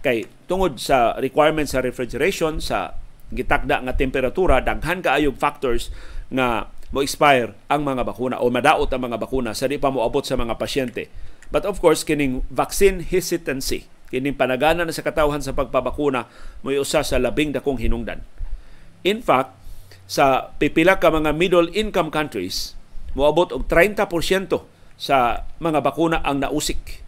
kay 0.00 0.24
tungod 0.48 0.80
sa 0.80 1.18
requirements 1.20 1.76
sa 1.76 1.84
refrigeration 1.84 2.62
sa 2.62 2.96
gitakda 3.34 3.82
nga 3.82 3.94
temperatura 3.94 4.62
daghan 4.62 5.02
kaayog 5.02 5.34
factors 5.34 5.90
nga 6.30 6.70
mo 6.94 7.02
expire 7.02 7.54
ang 7.66 7.82
mga 7.82 8.06
bakuna 8.06 8.36
o 8.38 8.46
madaot 8.46 8.86
ang 8.86 9.02
mga 9.10 9.18
bakuna 9.18 9.50
sa 9.50 9.66
di 9.66 9.78
pa 9.78 9.90
moabot 9.90 10.22
sa 10.22 10.38
mga 10.38 10.54
pasyente. 10.54 11.10
But 11.50 11.66
of 11.66 11.82
course 11.82 12.06
kining 12.06 12.46
vaccine 12.50 13.02
hesitancy 13.02 13.90
kining 14.06 14.38
panagana 14.38 14.86
na 14.86 14.94
sa 14.94 15.02
katawhan 15.02 15.42
sa 15.42 15.50
pagpabakuna 15.50 16.30
mo 16.62 16.70
usa 16.70 17.02
sa 17.02 17.18
labing 17.18 17.50
dakong 17.50 17.82
hinungdan. 17.82 18.22
In 19.02 19.18
fact, 19.22 19.54
sa 20.06 20.54
pipila 20.62 21.02
ka 21.02 21.10
mga 21.10 21.34
middle 21.34 21.66
income 21.74 22.14
countries, 22.14 22.78
moabot 23.18 23.50
og 23.50 23.66
30% 23.66 24.06
sa 24.94 25.42
mga 25.58 25.82
bakuna 25.82 26.22
ang 26.22 26.38
nausik 26.38 27.06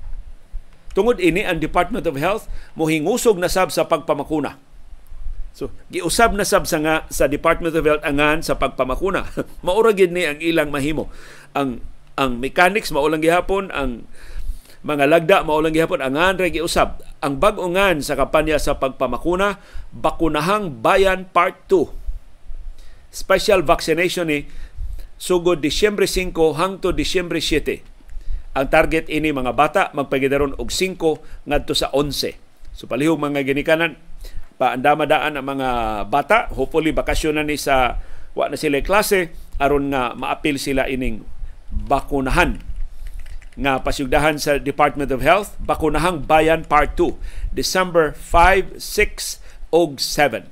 Tungod 0.99 1.23
ini 1.23 1.47
ang 1.47 1.63
Department 1.63 2.03
of 2.11 2.19
Health 2.19 2.51
mohingusog 2.75 3.39
na 3.39 3.47
sab 3.47 3.71
sa 3.71 3.87
pagpamakuna. 3.87 4.59
So, 5.59 5.75
giusab 5.91 6.39
na 6.39 6.47
sab 6.47 6.71
sa 6.71 6.79
nga 6.79 7.03
sa 7.11 7.27
Department 7.27 7.75
of 7.75 7.83
Health 7.83 8.07
angan 8.07 8.47
sa 8.47 8.55
pagpamakuna. 8.55 9.27
Maura 9.67 9.91
gid 9.91 10.15
ni 10.15 10.23
ang 10.23 10.39
ilang 10.39 10.71
mahimo. 10.71 11.11
Ang 11.59 11.83
ang 12.15 12.39
mechanics 12.39 12.95
maulang 12.95 13.19
gihapon, 13.19 13.75
ang 13.75 14.07
mga 14.87 15.11
lagda 15.11 15.43
maulang 15.43 15.75
gihapon 15.75 15.99
angan 15.99 16.39
ra 16.39 16.47
giusab. 16.47 17.03
Ang 17.19 17.43
bag-ungan 17.43 18.07
sa 18.07 18.15
kampanya 18.15 18.63
sa 18.63 18.79
pagpamakuna, 18.79 19.59
Bakunahang 19.91 20.79
Bayan 20.79 21.27
Part 21.27 21.67
2. 21.67 21.91
Special 23.11 23.67
vaccination 23.67 24.31
ni 24.31 24.47
sugod 25.19 25.59
Disyembre 25.59 26.07
5 26.07 26.31
hangtod 26.55 26.95
Disyembre 26.95 27.43
7 27.43 27.99
ang 28.55 28.67
target 28.71 29.07
ini 29.07 29.31
mga 29.31 29.55
bata 29.55 29.83
magpagidaron 29.95 30.55
og 30.59 30.71
5 30.71 31.47
ngadto 31.47 31.75
sa 31.75 31.91
11. 31.95 32.39
So 32.75 32.87
palihog 32.87 33.19
mga 33.19 33.43
ginikanan 33.43 33.99
paandamadaan 34.59 35.39
ang 35.39 35.47
mga 35.47 35.69
bata, 36.11 36.51
hopefully 36.51 36.91
bakasyon 36.91 37.39
na 37.39 37.47
ni 37.47 37.55
sa 37.55 38.03
wa 38.35 38.51
na 38.51 38.59
sila 38.59 38.83
klase 38.83 39.35
aron 39.59 39.91
nga 39.91 40.15
maapil 40.15 40.59
sila 40.59 40.87
ining 40.87 41.27
bakunahan 41.71 42.63
nga 43.59 43.83
pasyugdahan 43.83 44.39
sa 44.39 44.63
Department 44.63 45.11
of 45.11 45.19
Health, 45.19 45.59
Bakunahang 45.59 46.23
Bayan 46.31 46.63
Part 46.63 46.95
2, 46.95 47.19
December 47.51 48.15
5, 48.15 48.79
6 48.79 49.43
ug 49.75 49.99
7. 49.99 50.47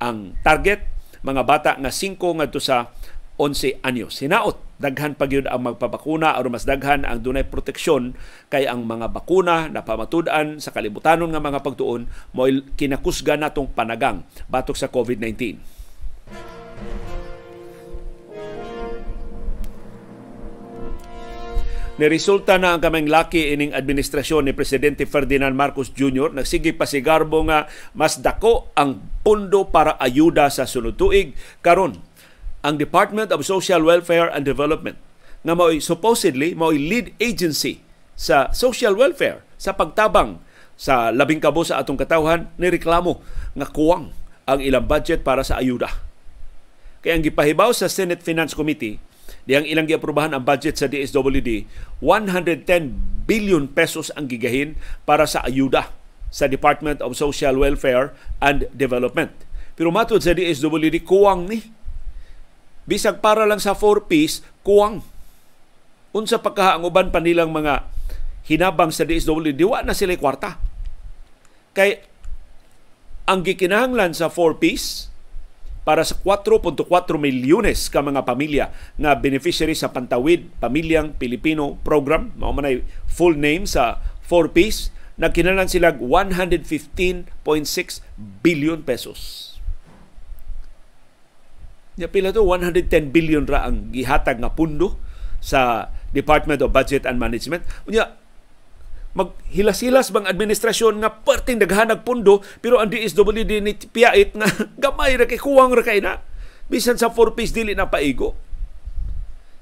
Ang 0.00 0.32
target 0.40 0.88
mga 1.20 1.42
bata 1.44 1.76
nga 1.76 1.92
5 1.92 2.16
ngadto 2.16 2.56
sa 2.56 2.88
11 3.36 3.84
anyos. 3.84 4.24
Hinaot 4.24 4.65
daghan 4.76 5.16
pa 5.16 5.24
gyud 5.24 5.48
ang 5.48 5.64
magpabakuna 5.64 6.36
aron 6.36 6.52
mas 6.52 6.68
daghan 6.68 7.08
ang 7.08 7.24
dunay 7.24 7.48
proteksyon 7.48 8.12
kay 8.52 8.68
ang 8.68 8.84
mga 8.84 9.12
bakuna 9.12 9.72
na 9.72 9.82
pamatud-an 9.82 10.60
sa 10.60 10.72
kalibutanon 10.72 11.32
nga 11.32 11.40
mga 11.40 11.64
pagtuon 11.64 12.08
mo 12.36 12.42
kinakusga 12.76 13.40
natong 13.40 13.72
panagang 13.72 14.24
batok 14.52 14.76
sa 14.76 14.92
COVID-19. 14.92 15.76
Niresulta 21.96 22.60
na 22.60 22.76
ang 22.76 22.80
kaming 22.84 23.08
laki 23.08 23.56
ining 23.56 23.72
administrasyon 23.72 24.44
ni 24.44 24.52
Presidente 24.52 25.08
Ferdinand 25.08 25.56
Marcos 25.56 25.88
Jr. 25.96 26.28
Nagsige 26.28 26.76
pa 26.76 26.84
si 26.84 27.00
Garbo 27.00 27.40
nga 27.48 27.72
mas 27.96 28.20
dako 28.20 28.68
ang 28.76 29.00
pundo 29.24 29.72
para 29.72 29.96
ayuda 29.96 30.52
sa 30.52 30.68
sunod 30.68 31.00
tuig 31.00 31.32
karon 31.64 31.96
ang 32.66 32.82
Department 32.82 33.30
of 33.30 33.46
Social 33.46 33.86
Welfare 33.86 34.26
and 34.34 34.42
Development 34.42 34.98
nga 35.46 35.54
mao'y 35.54 35.78
supposedly 35.78 36.50
mao'y 36.58 36.82
lead 36.82 37.14
agency 37.22 37.78
sa 38.18 38.50
social 38.50 38.98
welfare 38.98 39.46
sa 39.54 39.78
pagtabang 39.78 40.42
sa 40.74 41.14
labing 41.14 41.38
kabo 41.38 41.62
sa 41.62 41.78
atong 41.78 41.94
katawhan 41.94 42.50
ni 42.58 42.66
reklamo 42.66 43.22
nga 43.54 43.70
kuwang 43.70 44.10
ang 44.50 44.58
ilang 44.58 44.82
budget 44.82 45.22
para 45.22 45.46
sa 45.46 45.62
ayuda. 45.62 45.86
Kaya 47.06 47.14
ang 47.14 47.22
gipahibaw 47.22 47.70
sa 47.70 47.86
Senate 47.86 48.26
Finance 48.26 48.58
Committee 48.58 48.98
diyang 49.46 49.62
ilang 49.62 49.86
giaprobahan 49.86 50.34
ang 50.34 50.42
budget 50.42 50.74
sa 50.74 50.90
DSWD 50.90 51.70
110 52.02 52.66
billion 53.30 53.70
pesos 53.70 54.10
ang 54.18 54.26
gigahin 54.26 54.74
para 55.06 55.22
sa 55.30 55.46
ayuda 55.46 55.94
sa 56.34 56.50
Department 56.50 56.98
of 56.98 57.14
Social 57.14 57.54
Welfare 57.54 58.10
and 58.42 58.66
Development. 58.74 59.30
Pero 59.78 59.94
matod 59.94 60.18
sa 60.18 60.34
DSWD 60.34 61.06
kuwang 61.06 61.46
ni 61.46 61.75
bisag 62.86 63.18
para 63.18 63.44
lang 63.44 63.58
sa 63.58 63.74
4-piece, 63.74 64.46
kuwang. 64.62 65.02
Unsa 66.14 66.40
pagka 66.40 66.78
ang 66.78 66.86
uban 66.86 67.10
pa 67.12 67.20
nilang 67.20 67.52
mga 67.52 67.84
hinabang 68.46 68.94
sa 68.94 69.02
DSWD, 69.02 69.58
diwa 69.58 69.82
na 69.82 69.92
sila 69.92 70.14
kwarta. 70.16 70.56
Kay 71.74 72.00
ang 73.26 73.42
gikinahanglan 73.42 74.14
sa 74.14 74.30
4-piece 74.30 75.10
para 75.82 76.02
sa 76.06 76.14
4.4 76.18 76.82
milyones 77.18 77.90
ka 77.90 78.02
mga 78.02 78.22
pamilya 78.22 78.70
nga 78.98 79.18
beneficiary 79.18 79.74
sa 79.74 79.90
Pantawid 79.90 80.50
Pamilyang 80.62 81.14
Pilipino 81.18 81.78
Program, 81.82 82.30
mao 82.38 82.54
man 82.54 82.82
full 83.10 83.34
name 83.34 83.66
sa 83.66 83.98
4-piece, 84.30 84.94
nagkinahanglan 85.18 85.70
sila 85.70 85.94
115.6 85.98 87.34
billion 88.42 88.82
pesos 88.82 89.55
Nya 91.96 92.12
pila 92.12 92.32
to 92.32 92.44
110 92.44 93.12
billion 93.12 93.48
ra 93.48 93.64
ang 93.64 93.88
gihatag 93.92 94.36
nga 94.36 94.52
pundo 94.52 95.00
sa 95.40 95.92
Department 96.12 96.60
of 96.60 96.72
Budget 96.72 97.08
and 97.08 97.16
Management. 97.16 97.64
Unya 97.88 98.16
maghilas-hilas 99.16 100.12
bang 100.12 100.28
administrasyon 100.28 101.00
nga 101.00 101.08
perting 101.24 101.56
daghanag 101.56 102.04
pundo 102.04 102.44
pero 102.60 102.76
ang 102.76 102.92
DSWD 102.92 103.64
ni 103.64 103.72
piyait 103.72 104.36
nga 104.36 104.44
gamay 104.84 105.16
ra 105.16 105.24
kay 105.24 105.40
kuwang 105.40 105.72
ra 105.72 105.80
kay 105.80 106.04
na 106.04 106.20
bisan 106.68 107.00
sa 107.00 107.08
4 107.08 107.32
piece 107.32 107.56
dili 107.56 107.72
na 107.72 107.88
paigo. 107.88 108.36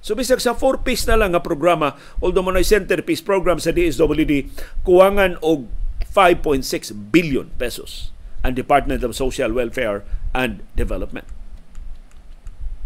So 0.04 0.12
bisag 0.18 0.42
sa 0.42 0.58
4 0.58 0.84
piece 0.84 1.06
na 1.06 1.16
lang 1.16 1.32
nga 1.32 1.40
programa 1.40 1.94
although 2.18 2.42
mo 2.42 2.52
centerpiece 2.60 3.22
program 3.22 3.62
sa 3.62 3.70
DSWD 3.70 4.50
kuwangan 4.82 5.38
og 5.38 5.70
5.6 6.02 6.66
billion 7.14 7.46
pesos 7.56 8.10
ang 8.44 8.58
Department 8.58 9.00
of 9.06 9.16
Social 9.16 9.54
Welfare 9.54 10.04
and 10.36 10.66
Development. 10.76 11.33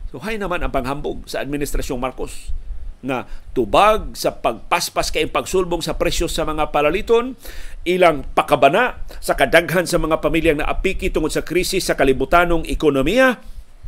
So 0.09 0.17
hay 0.25 0.41
naman 0.41 0.65
ang 0.65 0.73
panghambog 0.73 1.29
sa 1.29 1.45
administrasyong 1.45 2.01
Marcos 2.01 2.57
nga 2.99 3.31
tubag 3.55 4.19
sa 4.19 4.35
pagpaspas 4.35 5.15
kay 5.15 5.31
pagsulbong 5.31 5.85
sa 5.85 5.95
presyo 5.95 6.27
sa 6.27 6.43
mga 6.43 6.75
palaliton, 6.75 7.39
ilang 7.87 8.27
pakabana 8.35 8.99
sa 9.23 9.39
kadaghan 9.39 9.87
sa 9.87 10.03
mga 10.03 10.19
pamilyang 10.19 10.59
naapiki 10.59 11.13
tungod 11.13 11.31
sa 11.31 11.47
krisis 11.47 11.87
sa 11.87 11.95
kalibutanong 11.95 12.67
ekonomiya, 12.67 13.39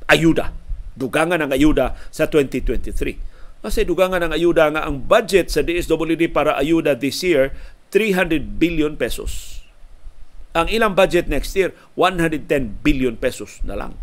ayuda. 0.07 0.55
Dugangan 0.95 1.43
ang 1.43 1.51
ayuda 1.51 1.99
sa 2.13 2.31
2023. 2.31 3.65
Kasi 3.67 3.83
dugangan 3.83 4.31
ang 4.31 4.33
ayuda 4.37 4.71
nga 4.77 4.87
ang 4.87 5.03
budget 5.03 5.51
sa 5.51 5.67
DSWD 5.67 6.31
para 6.31 6.55
ayuda 6.55 6.95
this 6.95 7.25
year, 7.27 7.51
300 7.91 8.63
billion 8.63 8.95
pesos. 8.95 9.65
Ang 10.55 10.71
ilang 10.71 10.95
budget 10.95 11.27
next 11.27 11.57
year, 11.59 11.75
110 11.99 12.47
billion 12.87 13.19
pesos 13.19 13.59
na 13.67 13.75
lang 13.75 13.99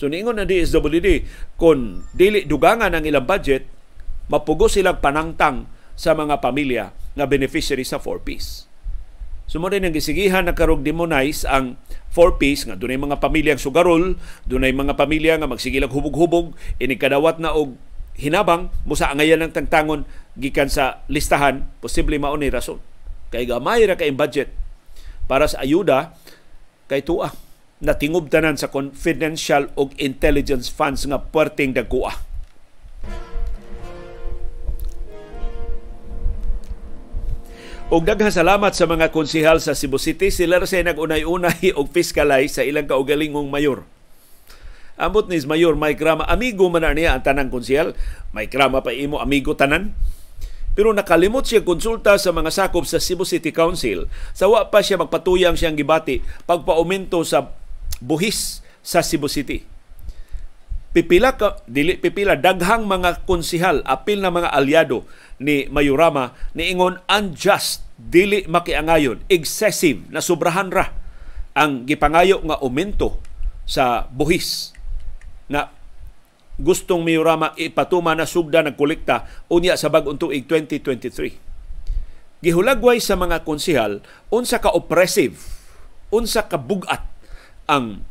So 0.00 0.08
niingon 0.08 0.40
na 0.40 0.48
DSWD 0.48 1.28
kung 1.60 2.08
dili 2.16 2.48
dugangan 2.48 2.96
ang 2.96 3.04
ilang 3.04 3.28
budget, 3.28 3.68
mapugo 4.32 4.64
silang 4.64 4.96
panangtang 4.96 5.68
sa 5.92 6.16
mga 6.16 6.40
pamilya 6.40 6.96
nga 7.12 7.28
beneficiary 7.28 7.84
sa 7.84 8.00
4Ps. 8.00 8.64
So 9.44 9.60
mo 9.60 9.68
rin 9.68 9.84
ang 9.84 9.92
gisigihan 9.92 10.48
na 10.48 10.56
karog 10.56 10.80
demonize 10.80 11.44
ang 11.44 11.76
4Ps 12.16 12.72
nga 12.72 12.80
dunay 12.80 12.96
mga 12.96 13.20
pamilyang 13.20 13.60
sugarol, 13.60 14.16
dunay 14.48 14.72
mga 14.72 14.96
pamilya 14.96 15.36
nga 15.36 15.44
magsigilag 15.44 15.92
hubog-hubog, 15.92 16.56
ini 16.80 16.96
kadawat 16.96 17.36
na 17.36 17.52
og 17.52 17.76
hinabang 18.16 18.72
musa 18.88 19.12
angayan 19.12 19.44
ng 19.44 19.52
tangtangon 19.52 20.08
gikan 20.32 20.72
sa 20.72 21.04
listahan, 21.12 21.68
posible 21.84 22.16
mao 22.16 22.40
rason. 22.40 22.80
Kay 23.28 23.44
gamay 23.44 23.84
ra 23.84 24.00
kay 24.00 24.16
budget 24.16 24.48
para 25.28 25.44
sa 25.44 25.60
ayuda 25.60 26.16
kay 26.88 27.04
tuwa 27.04 27.49
natingob 27.80 28.28
tanan 28.28 28.60
sa 28.60 28.68
confidential 28.68 29.72
og 29.76 29.96
intelligence 29.96 30.68
funds 30.68 31.08
nga 31.08 31.16
puwerteng 31.20 31.72
dagkuha. 31.72 32.30
Og 37.90 38.06
daghang 38.06 38.30
salamat 38.30 38.70
sa 38.70 38.86
mga 38.86 39.10
konsihal 39.10 39.58
sa 39.58 39.74
Cebu 39.74 39.98
City. 39.98 40.30
Sila 40.30 40.62
sa 40.62 40.78
nagunay-unay 40.78 41.74
og 41.74 41.90
fiscalize 41.90 42.54
sa 42.54 42.62
ilang 42.62 42.86
kaugalingong 42.86 43.50
mayor. 43.50 43.82
Ambot 44.94 45.26
ni 45.26 45.42
Mayor 45.42 45.74
Mike 45.74 45.98
Rama, 45.98 46.22
amigo 46.28 46.70
man 46.70 46.86
niya 46.94 47.18
ang 47.18 47.24
tanang 47.26 47.50
konsihal. 47.50 47.98
Mike 48.30 48.54
Rama 48.54 48.84
pa 48.84 48.94
imo, 48.94 49.18
amigo 49.18 49.58
tanan. 49.58 49.96
Pero 50.78 50.94
nakalimot 50.94 51.42
siya 51.42 51.66
konsulta 51.66 52.14
sa 52.14 52.30
mga 52.30 52.54
sakop 52.54 52.86
sa 52.86 53.02
Cebu 53.02 53.26
City 53.26 53.50
Council. 53.50 54.06
Sawa 54.38 54.70
pa 54.70 54.86
siya 54.86 55.02
magpatuyang 55.02 55.58
siyang 55.58 55.74
gibati 55.74 56.22
pagpaumento 56.46 57.26
sa 57.26 57.58
buhis 58.00 58.64
sa 58.80 59.04
Cebu 59.04 59.28
City. 59.28 59.64
Pipila 60.90 61.38
ka 61.38 61.62
dili 61.70 61.94
pipila 61.94 62.34
daghang 62.34 62.82
mga 62.82 63.22
konsihal 63.22 63.86
apil 63.86 64.18
na 64.18 64.34
mga 64.34 64.50
alyado 64.50 65.06
ni 65.38 65.70
Mayurama 65.70 66.34
niingon 66.58 66.98
unjust 67.06 67.86
dili 67.94 68.42
makiangayon 68.50 69.22
excessive 69.30 70.02
na 70.10 70.18
sobrahan 70.18 70.66
ra 70.66 70.90
ang 71.54 71.86
gipangayo 71.86 72.42
nga 72.42 72.58
aumento 72.58 73.22
sa 73.70 74.10
buhis 74.10 74.74
na 75.46 75.70
gustong 76.58 77.06
Mayurama 77.06 77.54
ipatuma 77.54 78.18
na 78.18 78.26
sugda 78.26 78.66
ng 78.66 78.74
kolekta 78.74 79.30
unya 79.46 79.78
sa 79.78 79.94
bag-ong 79.94 80.18
tuig 80.18 80.44
2023. 80.50 82.42
Gihulagway 82.42 82.98
sa 82.98 83.14
mga 83.14 83.46
konsihal 83.46 84.02
unsa 84.32 84.58
ka 84.58 84.72
oppressive, 84.72 85.38
unsa 86.10 86.50
ka 86.50 86.58
bugat 86.58 87.09
ang 87.70 88.02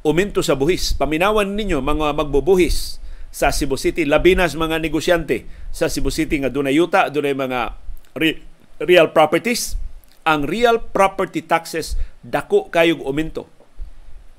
uminto 0.00 0.40
sa 0.40 0.56
buhis. 0.56 0.96
Paminawan 0.96 1.52
ninyo 1.52 1.84
mga 1.84 2.16
magbubuhis 2.16 2.96
sa 3.28 3.52
Cebu 3.52 3.76
City, 3.76 4.08
labinas 4.08 4.56
mga 4.56 4.80
negosyante 4.80 5.44
sa 5.68 5.92
Cebu 5.92 6.08
City 6.08 6.40
nga 6.40 6.48
dunay 6.48 6.74
yuta, 6.74 7.12
dunay 7.12 7.36
mga 7.36 7.76
re- 8.16 8.40
real 8.80 9.12
properties. 9.12 9.76
Ang 10.24 10.48
real 10.48 10.80
property 10.80 11.44
taxes 11.44 12.00
dako 12.24 12.72
kayog 12.72 13.04
uminto. 13.04 13.48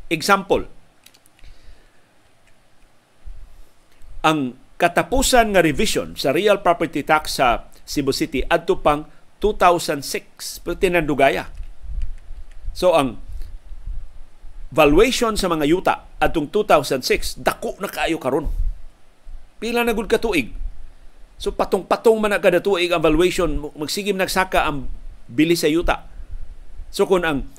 Example, 0.09 0.67
ang 4.21 4.53
katapusan 4.77 5.53
nga 5.53 5.61
revision 5.65 6.13
sa 6.17 6.33
real 6.33 6.61
property 6.61 7.01
tax 7.01 7.37
sa 7.41 7.69
Cebu 7.85 8.13
City 8.13 8.45
adto 8.45 8.81
pang 8.81 9.09
2006 9.41 10.61
pero 10.61 10.77
tinandugaya. 10.77 11.49
So 12.77 12.93
ang 12.93 13.17
valuation 14.71 15.35
sa 15.35 15.51
mga 15.51 15.67
yuta 15.67 15.95
atong 16.17 16.47
2006 16.47 17.43
dako 17.43 17.75
na 17.83 17.91
kaayo 17.91 18.15
karon. 18.17 18.47
Pila 19.59 19.83
na 19.83 19.91
gud 19.91 20.07
ka 20.07 20.17
tuig. 20.17 20.55
So 21.35 21.51
patong-patong 21.51 22.17
man 22.17 22.33
kada 22.39 22.63
tuig 22.63 22.89
ang 22.89 23.03
valuation 23.03 23.69
magsigim 23.75 24.15
nagsaka 24.15 24.63
ang 24.63 24.87
bili 25.27 25.59
sa 25.59 25.67
yuta. 25.67 26.07
So 26.87 27.03
kung 27.03 27.27
ang 27.27 27.51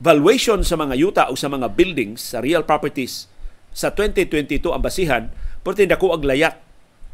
valuation 0.00 0.64
sa 0.64 0.80
mga 0.80 0.96
yuta 0.96 1.24
o 1.28 1.36
sa 1.36 1.52
mga 1.52 1.76
buildings 1.76 2.32
sa 2.32 2.40
real 2.40 2.64
properties 2.64 3.28
sa 3.70 3.92
2022 3.92 4.72
ang 4.72 4.80
basihan 4.80 5.28
perti 5.60 5.84
dako 5.84 6.16
ang 6.16 6.24
layat 6.24 6.56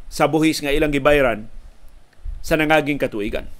sa 0.07 0.31
buhis 0.31 0.63
nga 0.63 0.71
ilang 0.71 0.95
gibayaran 0.95 1.51
sa 2.39 2.55
nangaging 2.55 2.95
katuigan. 2.95 3.51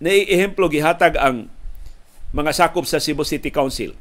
Na 0.00 0.10
ehemplo 0.10 0.72
gihatag 0.72 1.20
ang 1.20 1.52
mga 2.34 2.50
sakop 2.50 2.82
sa 2.82 2.98
Cebu 2.98 3.22
City 3.22 3.54
Council. 3.54 3.94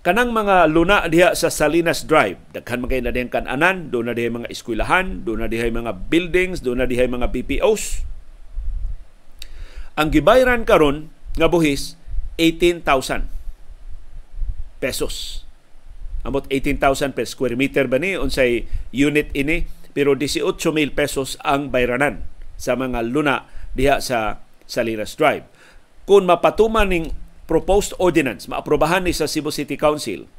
Kanang 0.00 0.32
mga 0.32 0.64
luna 0.72 1.04
diha 1.12 1.36
sa 1.36 1.52
Salinas 1.52 2.08
Drive, 2.08 2.40
daghan 2.56 2.80
man 2.80 2.88
kay 2.88 3.04
na 3.04 3.12
kananan, 3.12 3.92
do 3.92 4.00
na 4.00 4.16
dihay 4.16 4.32
mga 4.32 4.48
eskwelahan, 4.48 5.28
do 5.28 5.36
na 5.36 5.44
dihay 5.44 5.68
mga 5.68 6.08
buildings, 6.08 6.64
do 6.64 6.72
na 6.72 6.88
dihay 6.88 7.04
mga 7.04 7.28
BPOs. 7.28 8.08
Ang 10.00 10.08
gibayran 10.08 10.64
karon 10.64 11.12
nga 11.36 11.52
buhis 11.52 12.00
18,000 12.40 13.28
pesos. 14.80 15.44
Amot 16.24 16.48
18,000 16.48 17.12
per 17.12 17.28
square 17.28 17.60
meter 17.60 17.84
ba 17.84 18.00
ni 18.00 18.16
unsay 18.16 18.64
unit 18.96 19.28
ini 19.36 19.68
pero 19.92 20.16
18,000 20.16 20.96
pesos 20.96 21.36
ang 21.44 21.68
bayranan 21.68 22.24
sa 22.56 22.72
mga 22.72 23.04
luna 23.04 23.44
diha 23.76 24.00
sa 24.00 24.40
Salinas 24.64 25.12
Drive. 25.12 25.44
Kung 26.08 26.24
mapatuman 26.24 26.88
ning 26.88 27.12
proposed 27.50 27.98
ordinance 27.98 28.46
maaprobahan 28.46 29.02
ni 29.02 29.10
sa 29.10 29.26
Cebu 29.26 29.50
City 29.50 29.74
Council, 29.74 30.30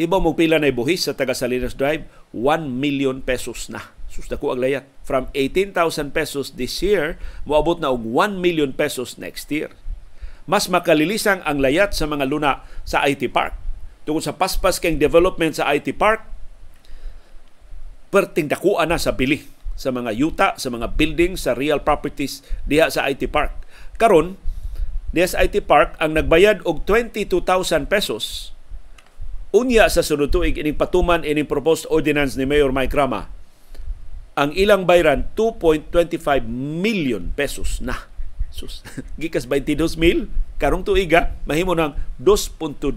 hibaw 0.00 0.24
mo 0.24 0.32
pila 0.32 0.56
na 0.56 0.72
buhis 0.72 1.04
sa 1.04 1.12
taga 1.12 1.36
Salinas 1.36 1.76
Drive, 1.76 2.08
1 2.32 2.64
million 2.64 3.20
pesos 3.20 3.68
na. 3.68 3.92
Sus 4.08 4.32
ko 4.32 4.56
ang 4.56 4.64
layat. 4.64 4.88
From 5.04 5.28
18,000 5.36 6.16
pesos 6.16 6.56
this 6.56 6.80
year, 6.80 7.20
moabot 7.44 7.76
na 7.76 7.92
og 7.92 8.08
1 8.08 8.40
million 8.40 8.72
pesos 8.72 9.20
next 9.20 9.52
year. 9.52 9.68
Mas 10.48 10.72
makalilisang 10.72 11.44
ang 11.44 11.60
layat 11.60 11.92
sa 11.92 12.08
mga 12.08 12.24
luna 12.24 12.64
sa 12.88 13.04
IT 13.04 13.28
Park. 13.28 13.52
Tungkol 14.08 14.24
sa 14.24 14.38
paspas 14.38 14.80
keng 14.80 14.96
development 14.96 15.60
sa 15.60 15.68
IT 15.76 15.92
Park, 16.00 16.24
perting 18.08 18.48
dakuan 18.48 18.94
na 18.94 18.96
sa 18.96 19.12
bili 19.12 19.50
sa 19.74 19.90
mga 19.90 20.14
yuta, 20.14 20.48
sa 20.54 20.70
mga 20.70 20.94
buildings, 20.94 21.50
sa 21.50 21.58
real 21.58 21.82
properties 21.82 22.46
diha 22.64 22.86
sa 22.86 23.10
IT 23.10 23.26
Park. 23.34 23.50
Karon, 23.98 24.38
DSIT 25.14 25.62
Park 25.70 25.94
ang 26.02 26.18
nagbayad 26.18 26.66
og 26.66 26.82
22,000 26.90 27.86
pesos. 27.86 28.50
Unya 29.54 29.86
sa 29.86 30.02
sunod 30.02 30.34
tuig 30.34 30.58
ining 30.58 30.74
patuman 30.74 31.22
ining 31.22 31.46
proposed 31.46 31.86
ordinance 31.86 32.34
ni 32.34 32.42
Mayor 32.42 32.74
Mike 32.74 32.90
Rama. 32.90 33.30
Ang 34.34 34.50
ilang 34.58 34.82
bayran 34.82 35.30
2.25 35.38 36.42
million 36.50 37.30
pesos 37.38 37.78
na. 37.78 38.10
Sus, 38.50 38.82
gikas 39.22 39.46
22 39.46 39.94
mil 39.94 40.26
karong 40.58 40.82
tuiga 40.82 41.38
mahimo 41.46 41.78
ng 41.78 41.94
2.2 42.18 42.90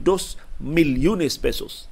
milyones 0.57 1.37
pesos. 1.37 1.85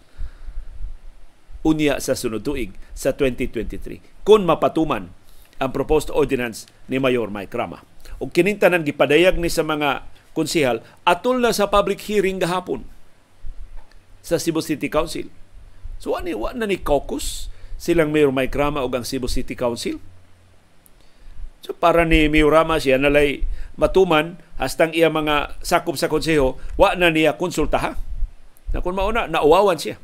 Unya 1.62 2.02
sa 2.02 2.18
sunod 2.18 2.42
tuig 2.42 2.74
sa 2.98 3.14
2023 3.14 4.26
kung 4.26 4.50
mapatuman 4.50 5.14
ang 5.62 5.70
proposed 5.70 6.10
ordinance 6.10 6.66
ni 6.90 6.98
Mayor 6.98 7.30
Mike 7.30 7.54
Rama. 7.54 7.86
O 8.18 8.34
kinintanan 8.34 8.82
gipadayag 8.82 9.38
ni 9.38 9.54
sa 9.54 9.62
mga 9.62 10.15
konsihal 10.36 10.84
atol 11.08 11.40
na 11.40 11.56
sa 11.56 11.72
public 11.72 12.04
hearing 12.06 12.38
gahapon 12.38 12.84
sa 14.20 14.36
Cebu 14.36 14.60
City 14.60 14.92
Council. 14.92 15.32
So 15.98 16.20
ani 16.20 16.36
wa 16.36 16.52
na 16.52 16.68
ni 16.68 16.78
caucus 16.78 17.48
silang 17.80 18.12
Mayor 18.12 18.36
Mike 18.36 18.54
Rama 18.54 18.84
o 18.84 18.92
ang 18.92 19.08
Cebu 19.08 19.32
City 19.32 19.56
Council. 19.56 19.98
So 21.64 21.72
para 21.72 22.04
ni 22.04 22.28
Mayor 22.28 22.52
Rama 22.52 22.78
siya 22.78 23.00
nalay 23.00 23.48
matuman 23.80 24.36
hastang 24.60 24.92
iya 24.92 25.08
mga 25.08 25.56
sakop 25.64 25.96
sa 25.96 26.12
konseho 26.12 26.60
wa 26.76 26.94
na 27.00 27.10
niya 27.10 27.40
konsultaha. 27.40 27.96
Na 28.76 28.84
kung 28.84 29.00
mauna 29.00 29.32
nauwawan 29.32 29.80
siya. 29.80 29.96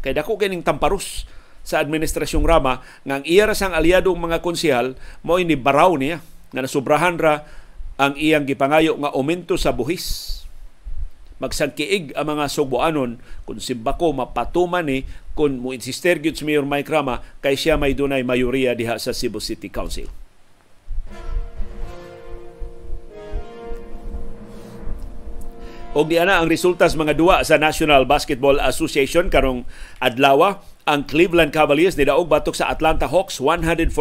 Kay 0.00 0.16
dako 0.16 0.40
kining 0.40 0.64
tamparus 0.64 1.28
sa 1.62 1.78
administrasyong 1.78 2.42
Rama 2.42 2.82
nga 3.06 3.22
ang 3.22 3.24
iya 3.28 3.46
sang 3.54 3.76
aliadong 3.76 4.18
mga 4.18 4.42
konsehal 4.42 4.98
mo 5.22 5.38
ini 5.38 5.54
baraw 5.54 5.94
niya 5.94 6.18
nga 6.50 6.60
nasubrahan 6.62 7.16
ra 7.16 7.46
ang 8.02 8.18
iyang 8.18 8.42
gipangayo 8.42 8.98
nga 8.98 9.14
aumento 9.14 9.54
sa 9.54 9.70
buhis. 9.70 10.42
Magsangkiig 11.38 12.18
ang 12.18 12.34
mga 12.34 12.50
Subuanon 12.50 13.22
kung 13.46 13.62
simbako 13.62 14.10
mapatuman 14.10 14.82
ni 14.82 15.06
kung 15.38 15.62
mo 15.62 15.70
insister 15.70 16.18
gyud 16.18 16.34
si 16.34 16.42
Mayor 16.42 16.66
Mike 16.66 16.90
Rama 16.90 17.22
kay 17.38 17.54
siya 17.54 17.78
may 17.78 17.94
dunay 17.94 18.26
mayoriya 18.26 18.74
diha 18.74 18.98
sa 18.98 19.14
Cebu 19.14 19.38
City 19.38 19.70
Council. 19.70 20.10
Og 25.92 26.08
di 26.08 26.16
ana 26.16 26.40
ang 26.40 26.48
resulta 26.48 26.88
sa 26.88 26.96
mga 26.96 27.14
duwa 27.14 27.44
sa 27.44 27.60
National 27.60 28.08
Basketball 28.08 28.56
Association 28.64 29.28
karong 29.28 29.68
adlaw 30.00 30.58
ang 30.88 31.04
Cleveland 31.04 31.52
Cavaliers 31.52 32.00
nidaog 32.00 32.26
batok 32.32 32.56
sa 32.56 32.72
Atlanta 32.72 33.06
Hawks 33.06 33.38
114 33.38 33.92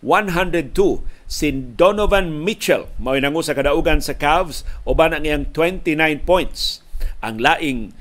102 0.00 1.02
si 1.32 1.48
Donovan 1.48 2.44
Mitchell 2.44 2.92
mao 3.00 3.16
nangu 3.16 3.40
sa 3.40 3.56
kadaugan 3.56 4.04
sa 4.04 4.12
Cavs 4.12 4.68
uban 4.84 5.16
ang 5.16 5.24
iyang 5.24 5.48
29 5.48 5.96
points 6.28 6.84
ang 7.24 7.40
laing 7.40 7.96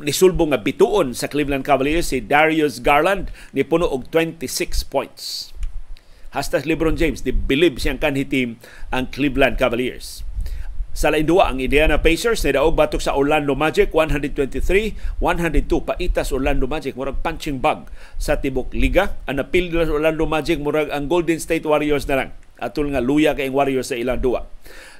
nisulbo 0.00 0.48
nga 0.48 0.60
bituon 0.60 1.12
sa 1.12 1.28
Cleveland 1.28 1.68
Cavaliers 1.68 2.08
si 2.08 2.24
Darius 2.24 2.80
Garland 2.80 3.28
ni 3.52 3.60
puno 3.60 3.84
og 3.84 4.08
26 4.08 4.88
points. 4.88 5.52
Hasta 6.32 6.64
LeBron 6.64 6.98
James, 6.98 7.22
di 7.22 7.30
believe 7.30 7.78
siyang 7.78 8.00
kanhi 8.00 8.24
team 8.26 8.58
ang 8.90 9.06
Cleveland 9.12 9.60
Cavaliers. 9.60 10.26
Sa 10.94 11.10
lain 11.10 11.26
duwa, 11.26 11.50
ang 11.50 11.58
Indiana 11.58 11.98
Pacers 11.98 12.46
ni 12.46 12.54
daog 12.54 12.78
batok 12.78 13.02
sa 13.02 13.18
Orlando 13.18 13.58
Magic 13.58 13.90
123-102 13.90 15.26
paitas 15.82 16.30
Orlando 16.30 16.70
Magic 16.70 16.94
murag 16.94 17.18
punching 17.18 17.58
bag 17.58 17.90
sa 18.14 18.38
tibok 18.38 18.70
liga. 18.70 19.18
Ang 19.26 19.42
napil 19.42 19.74
sa 19.74 19.90
Orlando 19.90 20.22
Magic 20.30 20.62
murag 20.62 20.94
ang 20.94 21.10
Golden 21.10 21.42
State 21.42 21.66
Warriors 21.66 22.06
na 22.06 22.14
lang. 22.22 22.30
Atul 22.62 22.94
nga 22.94 23.02
luya 23.02 23.34
kay 23.34 23.50
Warriors 23.50 23.90
sa 23.90 23.98
ilang 23.98 24.22
duwa. 24.22 24.46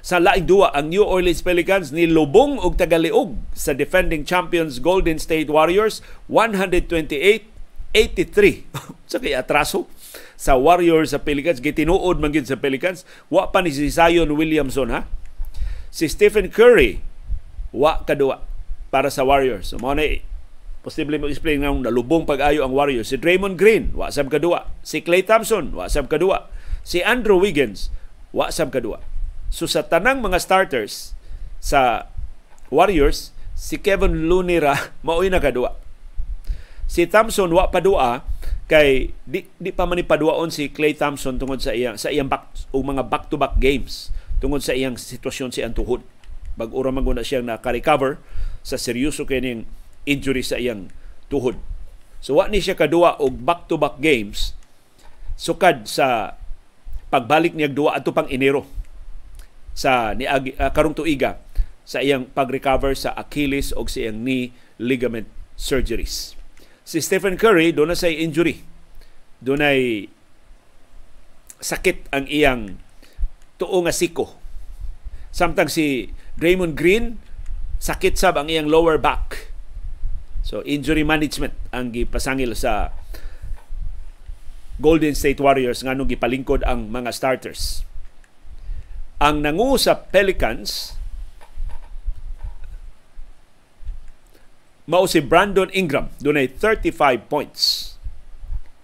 Sa 0.03 0.19
laing 0.19 0.43
duwa, 0.43 0.75
ang 0.75 0.91
New 0.91 1.07
Orleans 1.07 1.39
Pelicans 1.39 1.95
ni 1.95 2.11
lubong 2.11 2.59
og 2.59 2.75
tagaliog 2.75 3.39
sa 3.55 3.71
defending 3.71 4.27
champions 4.27 4.83
Golden 4.83 5.15
State 5.15 5.47
Warriors 5.47 6.03
128 6.27 7.55
83 7.95 8.67
sa 9.15 9.17
kay 9.23 9.31
atraso 9.31 9.87
sa 10.35 10.59
Warriors 10.59 11.15
sa 11.15 11.23
Pelicans 11.23 11.63
gitinuod 11.63 12.19
man 12.19 12.35
sa 12.43 12.59
Pelicans 12.59 13.07
wa 13.31 13.47
pa 13.47 13.63
ni 13.63 13.71
si 13.71 13.87
Zion 13.87 14.27
Williamson 14.35 14.91
ha 14.91 15.07
si 15.95 16.11
Stephen 16.11 16.51
Curry 16.51 16.99
wa 17.71 18.03
kadua 18.03 18.43
para 18.91 19.07
sa 19.07 19.23
Warriors. 19.23 19.71
So 19.71 19.79
mo 19.79 19.95
na 19.95 20.19
posible 20.83 21.15
mo 21.15 21.31
explain 21.31 21.63
nga 21.63 21.71
nalubong 21.71 22.27
pag-ayo 22.27 22.67
ang 22.67 22.75
Warriors. 22.75 23.07
Si 23.07 23.15
Draymond 23.15 23.55
Green 23.55 23.95
wa 23.95 24.11
sab 24.11 24.27
kadua 24.27 24.67
si 24.83 24.99
Klay 24.99 25.23
Thompson 25.23 25.71
wa 25.71 25.87
sab 25.87 26.11
kadua 26.11 26.51
si 26.83 26.99
Andrew 26.99 27.39
Wiggins 27.39 27.87
wa 28.35 28.51
sab 28.51 28.75
kadua 28.75 28.99
so 29.47 29.63
sa 29.63 29.87
tanang 29.87 30.19
mga 30.19 30.43
starters 30.43 31.15
sa 31.63 32.11
Warriors 32.67 33.31
si 33.55 33.79
Kevin 33.79 34.27
Looney 34.27 34.59
ra 34.59 34.91
mao'y 35.07 35.31
na 35.31 35.39
kadua 35.39 35.79
si 36.91 37.07
Thompson 37.07 37.47
wa 37.55 37.71
padua 37.71 38.27
kay 38.67 39.15
di, 39.23 39.47
di 39.61 39.71
pa 39.71 39.87
man 39.87 40.01
ipaduaon 40.01 40.51
si 40.51 40.73
Clay 40.73 40.97
Thompson 40.97 41.39
tungod 41.39 41.63
sa 41.63 41.71
iyang 41.71 41.95
sa 41.95 42.11
iyang 42.11 42.27
back 42.27 42.51
o 42.73 42.81
mga 42.81 43.05
back-to-back 43.07 43.61
games 43.61 44.11
tungod 44.45 44.61
sa 44.61 44.77
iyang 44.77 44.93
sitwasyon 44.93 45.49
si 45.49 45.65
tuhod. 45.73 46.05
Bag-ura 46.53 46.93
man 46.93 47.01
guna 47.01 47.25
siyang 47.25 47.49
naka-recover 47.49 48.21
sa 48.61 48.77
seryoso 48.77 49.25
kining 49.25 49.65
injury 50.05 50.45
sa 50.45 50.61
iyang 50.61 50.93
tuhod. 51.33 51.57
So 52.21 52.37
wa 52.37 52.45
ni 52.45 52.61
siya 52.61 52.77
kadua 52.77 53.17
og 53.17 53.41
back-to-back 53.41 53.97
games 53.97 54.53
sukad 55.33 55.89
sa 55.89 56.37
pagbalik 57.09 57.57
niya 57.57 57.73
duwa 57.73 57.97
ato 57.97 58.13
pang 58.13 58.29
Enero 58.29 58.69
sa 59.73 60.13
ni 60.13 60.29
uh, 60.29 60.39
karong 60.69 60.93
tuiga 60.93 61.41
sa 61.81 62.05
iyang 62.05 62.29
pag-recover 62.29 62.93
sa 62.93 63.17
Achilles 63.17 63.73
o 63.73 63.81
sa 63.89 64.05
iyang 64.05 64.21
knee 64.21 64.53
ligament 64.77 65.25
surgeries 65.57 66.37
si 66.85 67.01
Stephen 67.01 67.35
Curry 67.35 67.73
doon 67.73 67.91
na 67.91 67.97
sa 67.97 68.07
injury. 68.07 68.61
Doon 69.41 69.65
ay 69.65 70.07
sakit 71.57 72.13
ang 72.13 72.29
iyang 72.29 72.77
tuo 73.55 73.83
nga 73.83 73.93
siko. 73.95 74.35
Samtang 75.31 75.67
si 75.71 76.11
Draymond 76.39 76.75
Green 76.75 77.19
sakit 77.79 78.15
sab 78.15 78.39
ang 78.39 78.47
iyang 78.47 78.71
lower 78.71 78.95
back. 78.99 79.51
So 80.45 80.61
injury 80.63 81.03
management 81.03 81.57
ang 81.73 81.91
gipasangil 81.91 82.53
sa 82.53 82.93
Golden 84.79 85.15
State 85.15 85.39
Warriors 85.39 85.81
nganong 85.81 86.11
gipalingkod 86.11 86.67
ang 86.67 86.91
mga 86.91 87.11
starters. 87.15 87.87
Ang 89.23 89.43
nangu 89.43 89.79
sa 89.79 89.95
Pelicans 89.95 90.99
mao 94.85 95.09
si 95.09 95.17
Brandon 95.17 95.71
Ingram 95.73 96.13
dunay 96.21 96.45
35 96.45 97.25
points 97.25 97.61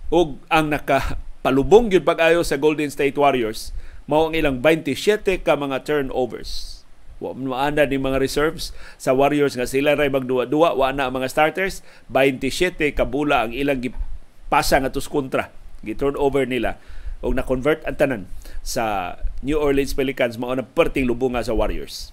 ug 0.10 0.42
ang 0.50 0.74
nakapalubong 0.74 1.94
gyud 1.94 2.02
pag-ayo 2.02 2.42
sa 2.42 2.58
Golden 2.58 2.90
State 2.90 3.14
Warriors 3.14 3.70
mao 4.12 4.28
ang 4.28 4.36
ilang 4.36 4.60
27 4.60 5.40
ka 5.40 5.56
mga 5.56 5.88
turnovers. 5.88 6.84
Wa 7.24 7.32
maanda 7.32 7.88
ni 7.88 7.96
mga 7.96 8.20
reserves. 8.20 8.76
Sa 9.00 9.16
Warriors 9.16 9.56
nga 9.56 9.64
sila 9.64 9.96
ray 9.96 10.12
magduwa-duwa. 10.12 10.76
Wa 10.76 10.92
na 10.92 11.08
ang 11.08 11.16
mga 11.16 11.32
starters. 11.32 11.80
27 12.12 12.92
ka 12.92 13.08
bula 13.08 13.48
ang 13.48 13.56
ilang 13.56 13.80
gipasa 13.80 14.84
nga 14.84 14.92
tus 14.92 15.08
kontra. 15.08 15.48
Gi-turnover 15.88 16.44
nila. 16.44 16.76
Ug 17.24 17.40
na-convert 17.40 17.88
ang 17.88 17.96
tanan 17.96 18.24
sa 18.60 19.16
New 19.40 19.56
Orleans 19.56 19.96
Pelicans. 19.96 20.36
Mao 20.36 20.52
na 20.52 20.68
perting 20.68 21.08
lubunga 21.08 21.40
sa 21.40 21.56
Warriors. 21.56 22.12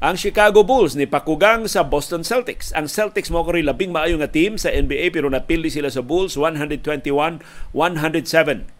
Ang 0.00 0.16
Chicago 0.16 0.64
Bulls 0.64 0.96
ni 0.96 1.04
pakugang 1.08 1.68
sa 1.68 1.84
Boston 1.86 2.20
Celtics. 2.20 2.72
Ang 2.76 2.88
Celtics 2.88 3.30
mo 3.32 3.44
ko 3.44 3.52
labing 3.56 3.92
maayo 3.92 4.16
nga 4.20 4.32
team 4.32 4.58
sa 4.60 4.72
NBA 4.72 5.12
pero 5.12 5.30
napili 5.32 5.70
sila 5.72 5.88
sa 5.88 6.02
Bulls 6.04 6.36
121-107. 6.36 8.79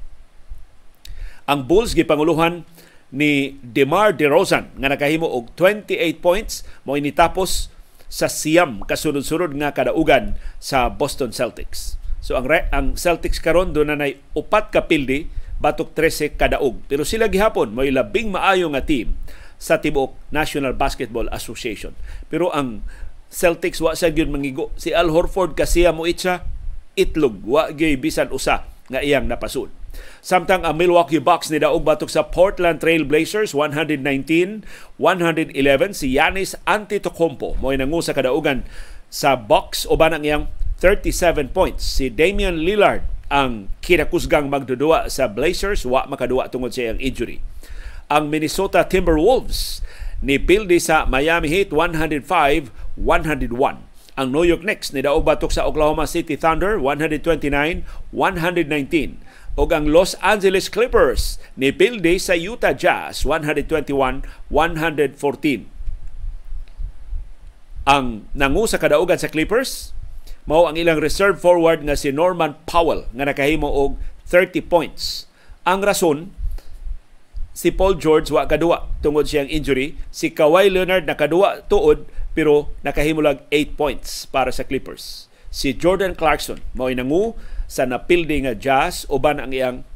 Ang 1.50 1.66
Bulls 1.66 1.98
gipanguluhan 1.98 2.62
ni 3.10 3.58
DeMar 3.58 4.14
DeRozan 4.14 4.70
nga 4.78 4.86
nakahimo 4.86 5.26
og 5.26 5.50
28 5.58 6.22
points 6.22 6.62
mo 6.86 6.94
initapos 6.94 7.74
sa 8.06 8.30
siyam 8.30 8.86
kasunod-sunod 8.86 9.58
nga 9.58 9.74
kadaugan 9.74 10.38
sa 10.62 10.86
Boston 10.86 11.34
Celtics. 11.34 11.98
So 12.22 12.38
ang 12.38 12.46
ang 12.70 12.94
Celtics 12.94 13.42
karon 13.42 13.74
do 13.74 13.82
na 13.82 13.98
nay 13.98 14.22
upat 14.38 14.70
ka 14.70 14.86
pildi 14.86 15.26
batok 15.58 15.90
13 15.98 16.38
kadaog. 16.38 16.86
Pero 16.86 17.02
sila 17.02 17.26
gihapon 17.26 17.74
mo 17.74 17.82
labing 17.82 18.30
maayo 18.30 18.70
nga 18.70 18.86
team 18.86 19.18
sa 19.58 19.82
tibuok 19.82 20.14
National 20.30 20.78
Basketball 20.78 21.26
Association. 21.34 21.98
Pero 22.30 22.54
ang 22.54 22.86
Celtics 23.26 23.82
wa 23.82 23.98
sa 23.98 24.14
gyud 24.14 24.30
mangigo. 24.30 24.70
Si 24.78 24.94
Al 24.94 25.10
Horford 25.10 25.58
kasiya 25.58 25.90
mo 25.90 26.06
itsa 26.06 26.46
itlog 26.94 27.42
wa 27.42 27.74
gyud 27.74 27.98
bisan 27.98 28.30
usa 28.30 28.70
nga 28.86 29.02
iyang 29.02 29.26
napasud. 29.26 29.79
Samtang 30.20 30.68
ang 30.68 30.76
Milwaukee 30.76 31.16
Bucks 31.16 31.48
ni 31.48 31.56
daog 31.56 31.80
batok 31.80 32.12
sa 32.12 32.28
Portland 32.28 32.84
Trail 32.84 33.08
Blazers 33.08 33.56
119-111 33.56 34.60
si 35.96 36.12
Giannis 36.12 36.52
Antetokounmpo. 36.68 37.56
Mo 37.56 37.72
nangu 37.72 38.04
sa 38.04 38.12
kadaugan 38.12 38.68
sa 39.08 39.32
Bucks. 39.40 39.88
Uban 39.88 40.12
ang 40.12 40.20
iyang 40.20 40.52
37 40.78 41.56
points. 41.56 41.88
Si 41.88 42.12
Damian 42.12 42.60
Lillard 42.60 43.00
ang 43.32 43.72
kinakusgang 43.80 44.52
magdudua 44.52 45.08
sa 45.08 45.24
Blazers. 45.24 45.88
Wa 45.88 46.04
makadua 46.04 46.52
tungod 46.52 46.76
sa 46.76 46.84
iyang 46.84 47.00
injury. 47.00 47.40
Ang 48.12 48.28
Minnesota 48.28 48.84
Timberwolves 48.84 49.80
ni 50.20 50.36
pildi 50.36 50.76
sa 50.76 51.08
Miami 51.08 51.48
Heat 51.48 51.72
105-101. 51.72 52.68
Ang 54.20 54.36
New 54.36 54.44
York 54.44 54.60
Knicks 54.60 54.92
ni 54.92 55.00
daog 55.00 55.24
batok 55.24 55.48
sa 55.48 55.64
Oklahoma 55.64 56.04
City 56.04 56.36
Thunder 56.36 56.76
129-119 56.76 59.29
ug 59.58 59.74
ang 59.74 59.90
Los 59.90 60.14
Angeles 60.22 60.70
Clippers 60.70 61.42
ni 61.58 61.74
pildi 61.74 62.22
sa 62.22 62.38
Utah 62.38 62.74
Jazz 62.74 63.26
121-114. 63.26 65.66
Ang 67.90 68.30
nangu 68.36 68.68
sa 68.70 68.78
kadaugan 68.78 69.18
sa 69.18 69.26
Clippers 69.26 69.90
mao 70.46 70.66
ang 70.66 70.78
ilang 70.78 71.02
reserve 71.02 71.38
forward 71.38 71.82
nga 71.82 71.98
si 71.98 72.14
Norman 72.14 72.54
Powell 72.66 73.06
nga 73.14 73.24
nakahimo 73.26 73.66
og 73.66 73.98
30 74.30 74.62
points. 74.70 75.26
Ang 75.66 75.82
rason 75.82 76.30
si 77.50 77.74
Paul 77.74 77.98
George 77.98 78.30
wa 78.30 78.46
kadua 78.46 78.86
tungod 79.02 79.26
siyang 79.26 79.50
injury, 79.50 79.98
si 80.14 80.30
Kawhi 80.30 80.70
Leonard 80.70 81.04
nakadua 81.04 81.66
tuod 81.66 82.06
pero 82.30 82.70
nakahimo 82.86 83.20
lag 83.20 83.42
8 83.50 83.74
points 83.74 84.24
para 84.30 84.54
sa 84.54 84.62
Clippers. 84.62 85.26
Si 85.50 85.74
Jordan 85.74 86.14
Clarkson 86.14 86.62
mao 86.78 86.86
nangu 86.94 87.34
sa 87.70 87.86
napildi 87.86 88.42
nga 88.42 88.58
Jazz 88.58 89.06
uban 89.06 89.38
ang 89.38 89.54
iyang 89.54 89.86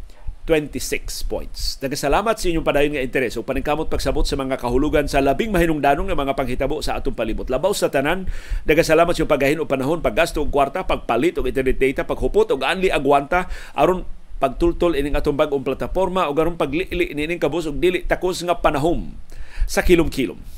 26 0.47 1.25
points. 1.25 1.81
Nagkasalamat 1.81 2.37
sa 2.37 2.47
inyong 2.53 2.69
padayon 2.69 2.93
nga 2.95 3.03
interes 3.03 3.35
o 3.41 3.43
paningkamot 3.43 3.89
pagsabot 3.89 4.29
sa 4.29 4.37
mga 4.37 4.61
kahulugan 4.61 5.09
sa 5.09 5.25
labing 5.25 5.49
mahinungdanong 5.51 6.13
nga 6.13 6.21
mga 6.21 6.37
panghitabo 6.37 6.85
sa 6.85 7.01
atong 7.01 7.17
palibot. 7.17 7.49
Labaw 7.49 7.73
sa 7.73 7.89
tanan, 7.89 8.29
nagkasalamat 8.69 9.17
sa 9.17 9.25
paggahin 9.25 9.59
o 9.59 9.65
panahon, 9.65 10.05
paggasto 10.05 10.45
og 10.45 10.53
kwarta, 10.53 10.85
pagpalit 10.85 11.41
og 11.41 11.49
internet 11.49 11.81
data, 11.81 12.05
paghupot 12.05 12.53
og 12.53 12.61
anli 12.61 12.93
agwanta 12.93 13.49
aron 13.73 14.05
pagtultol 14.37 14.93
ining 14.93 15.17
atong 15.17 15.41
bag-ong 15.41 15.65
plataporma 15.65 16.29
o 16.29 16.37
garong 16.37 16.61
paglili 16.61 17.09
ining 17.09 17.41
kabus 17.41 17.65
og 17.65 17.81
dili 17.81 18.05
takos 18.05 18.45
nga 18.45 18.61
panahom 18.61 19.17
sa 19.65 19.81
kilom-kilom. 19.81 20.54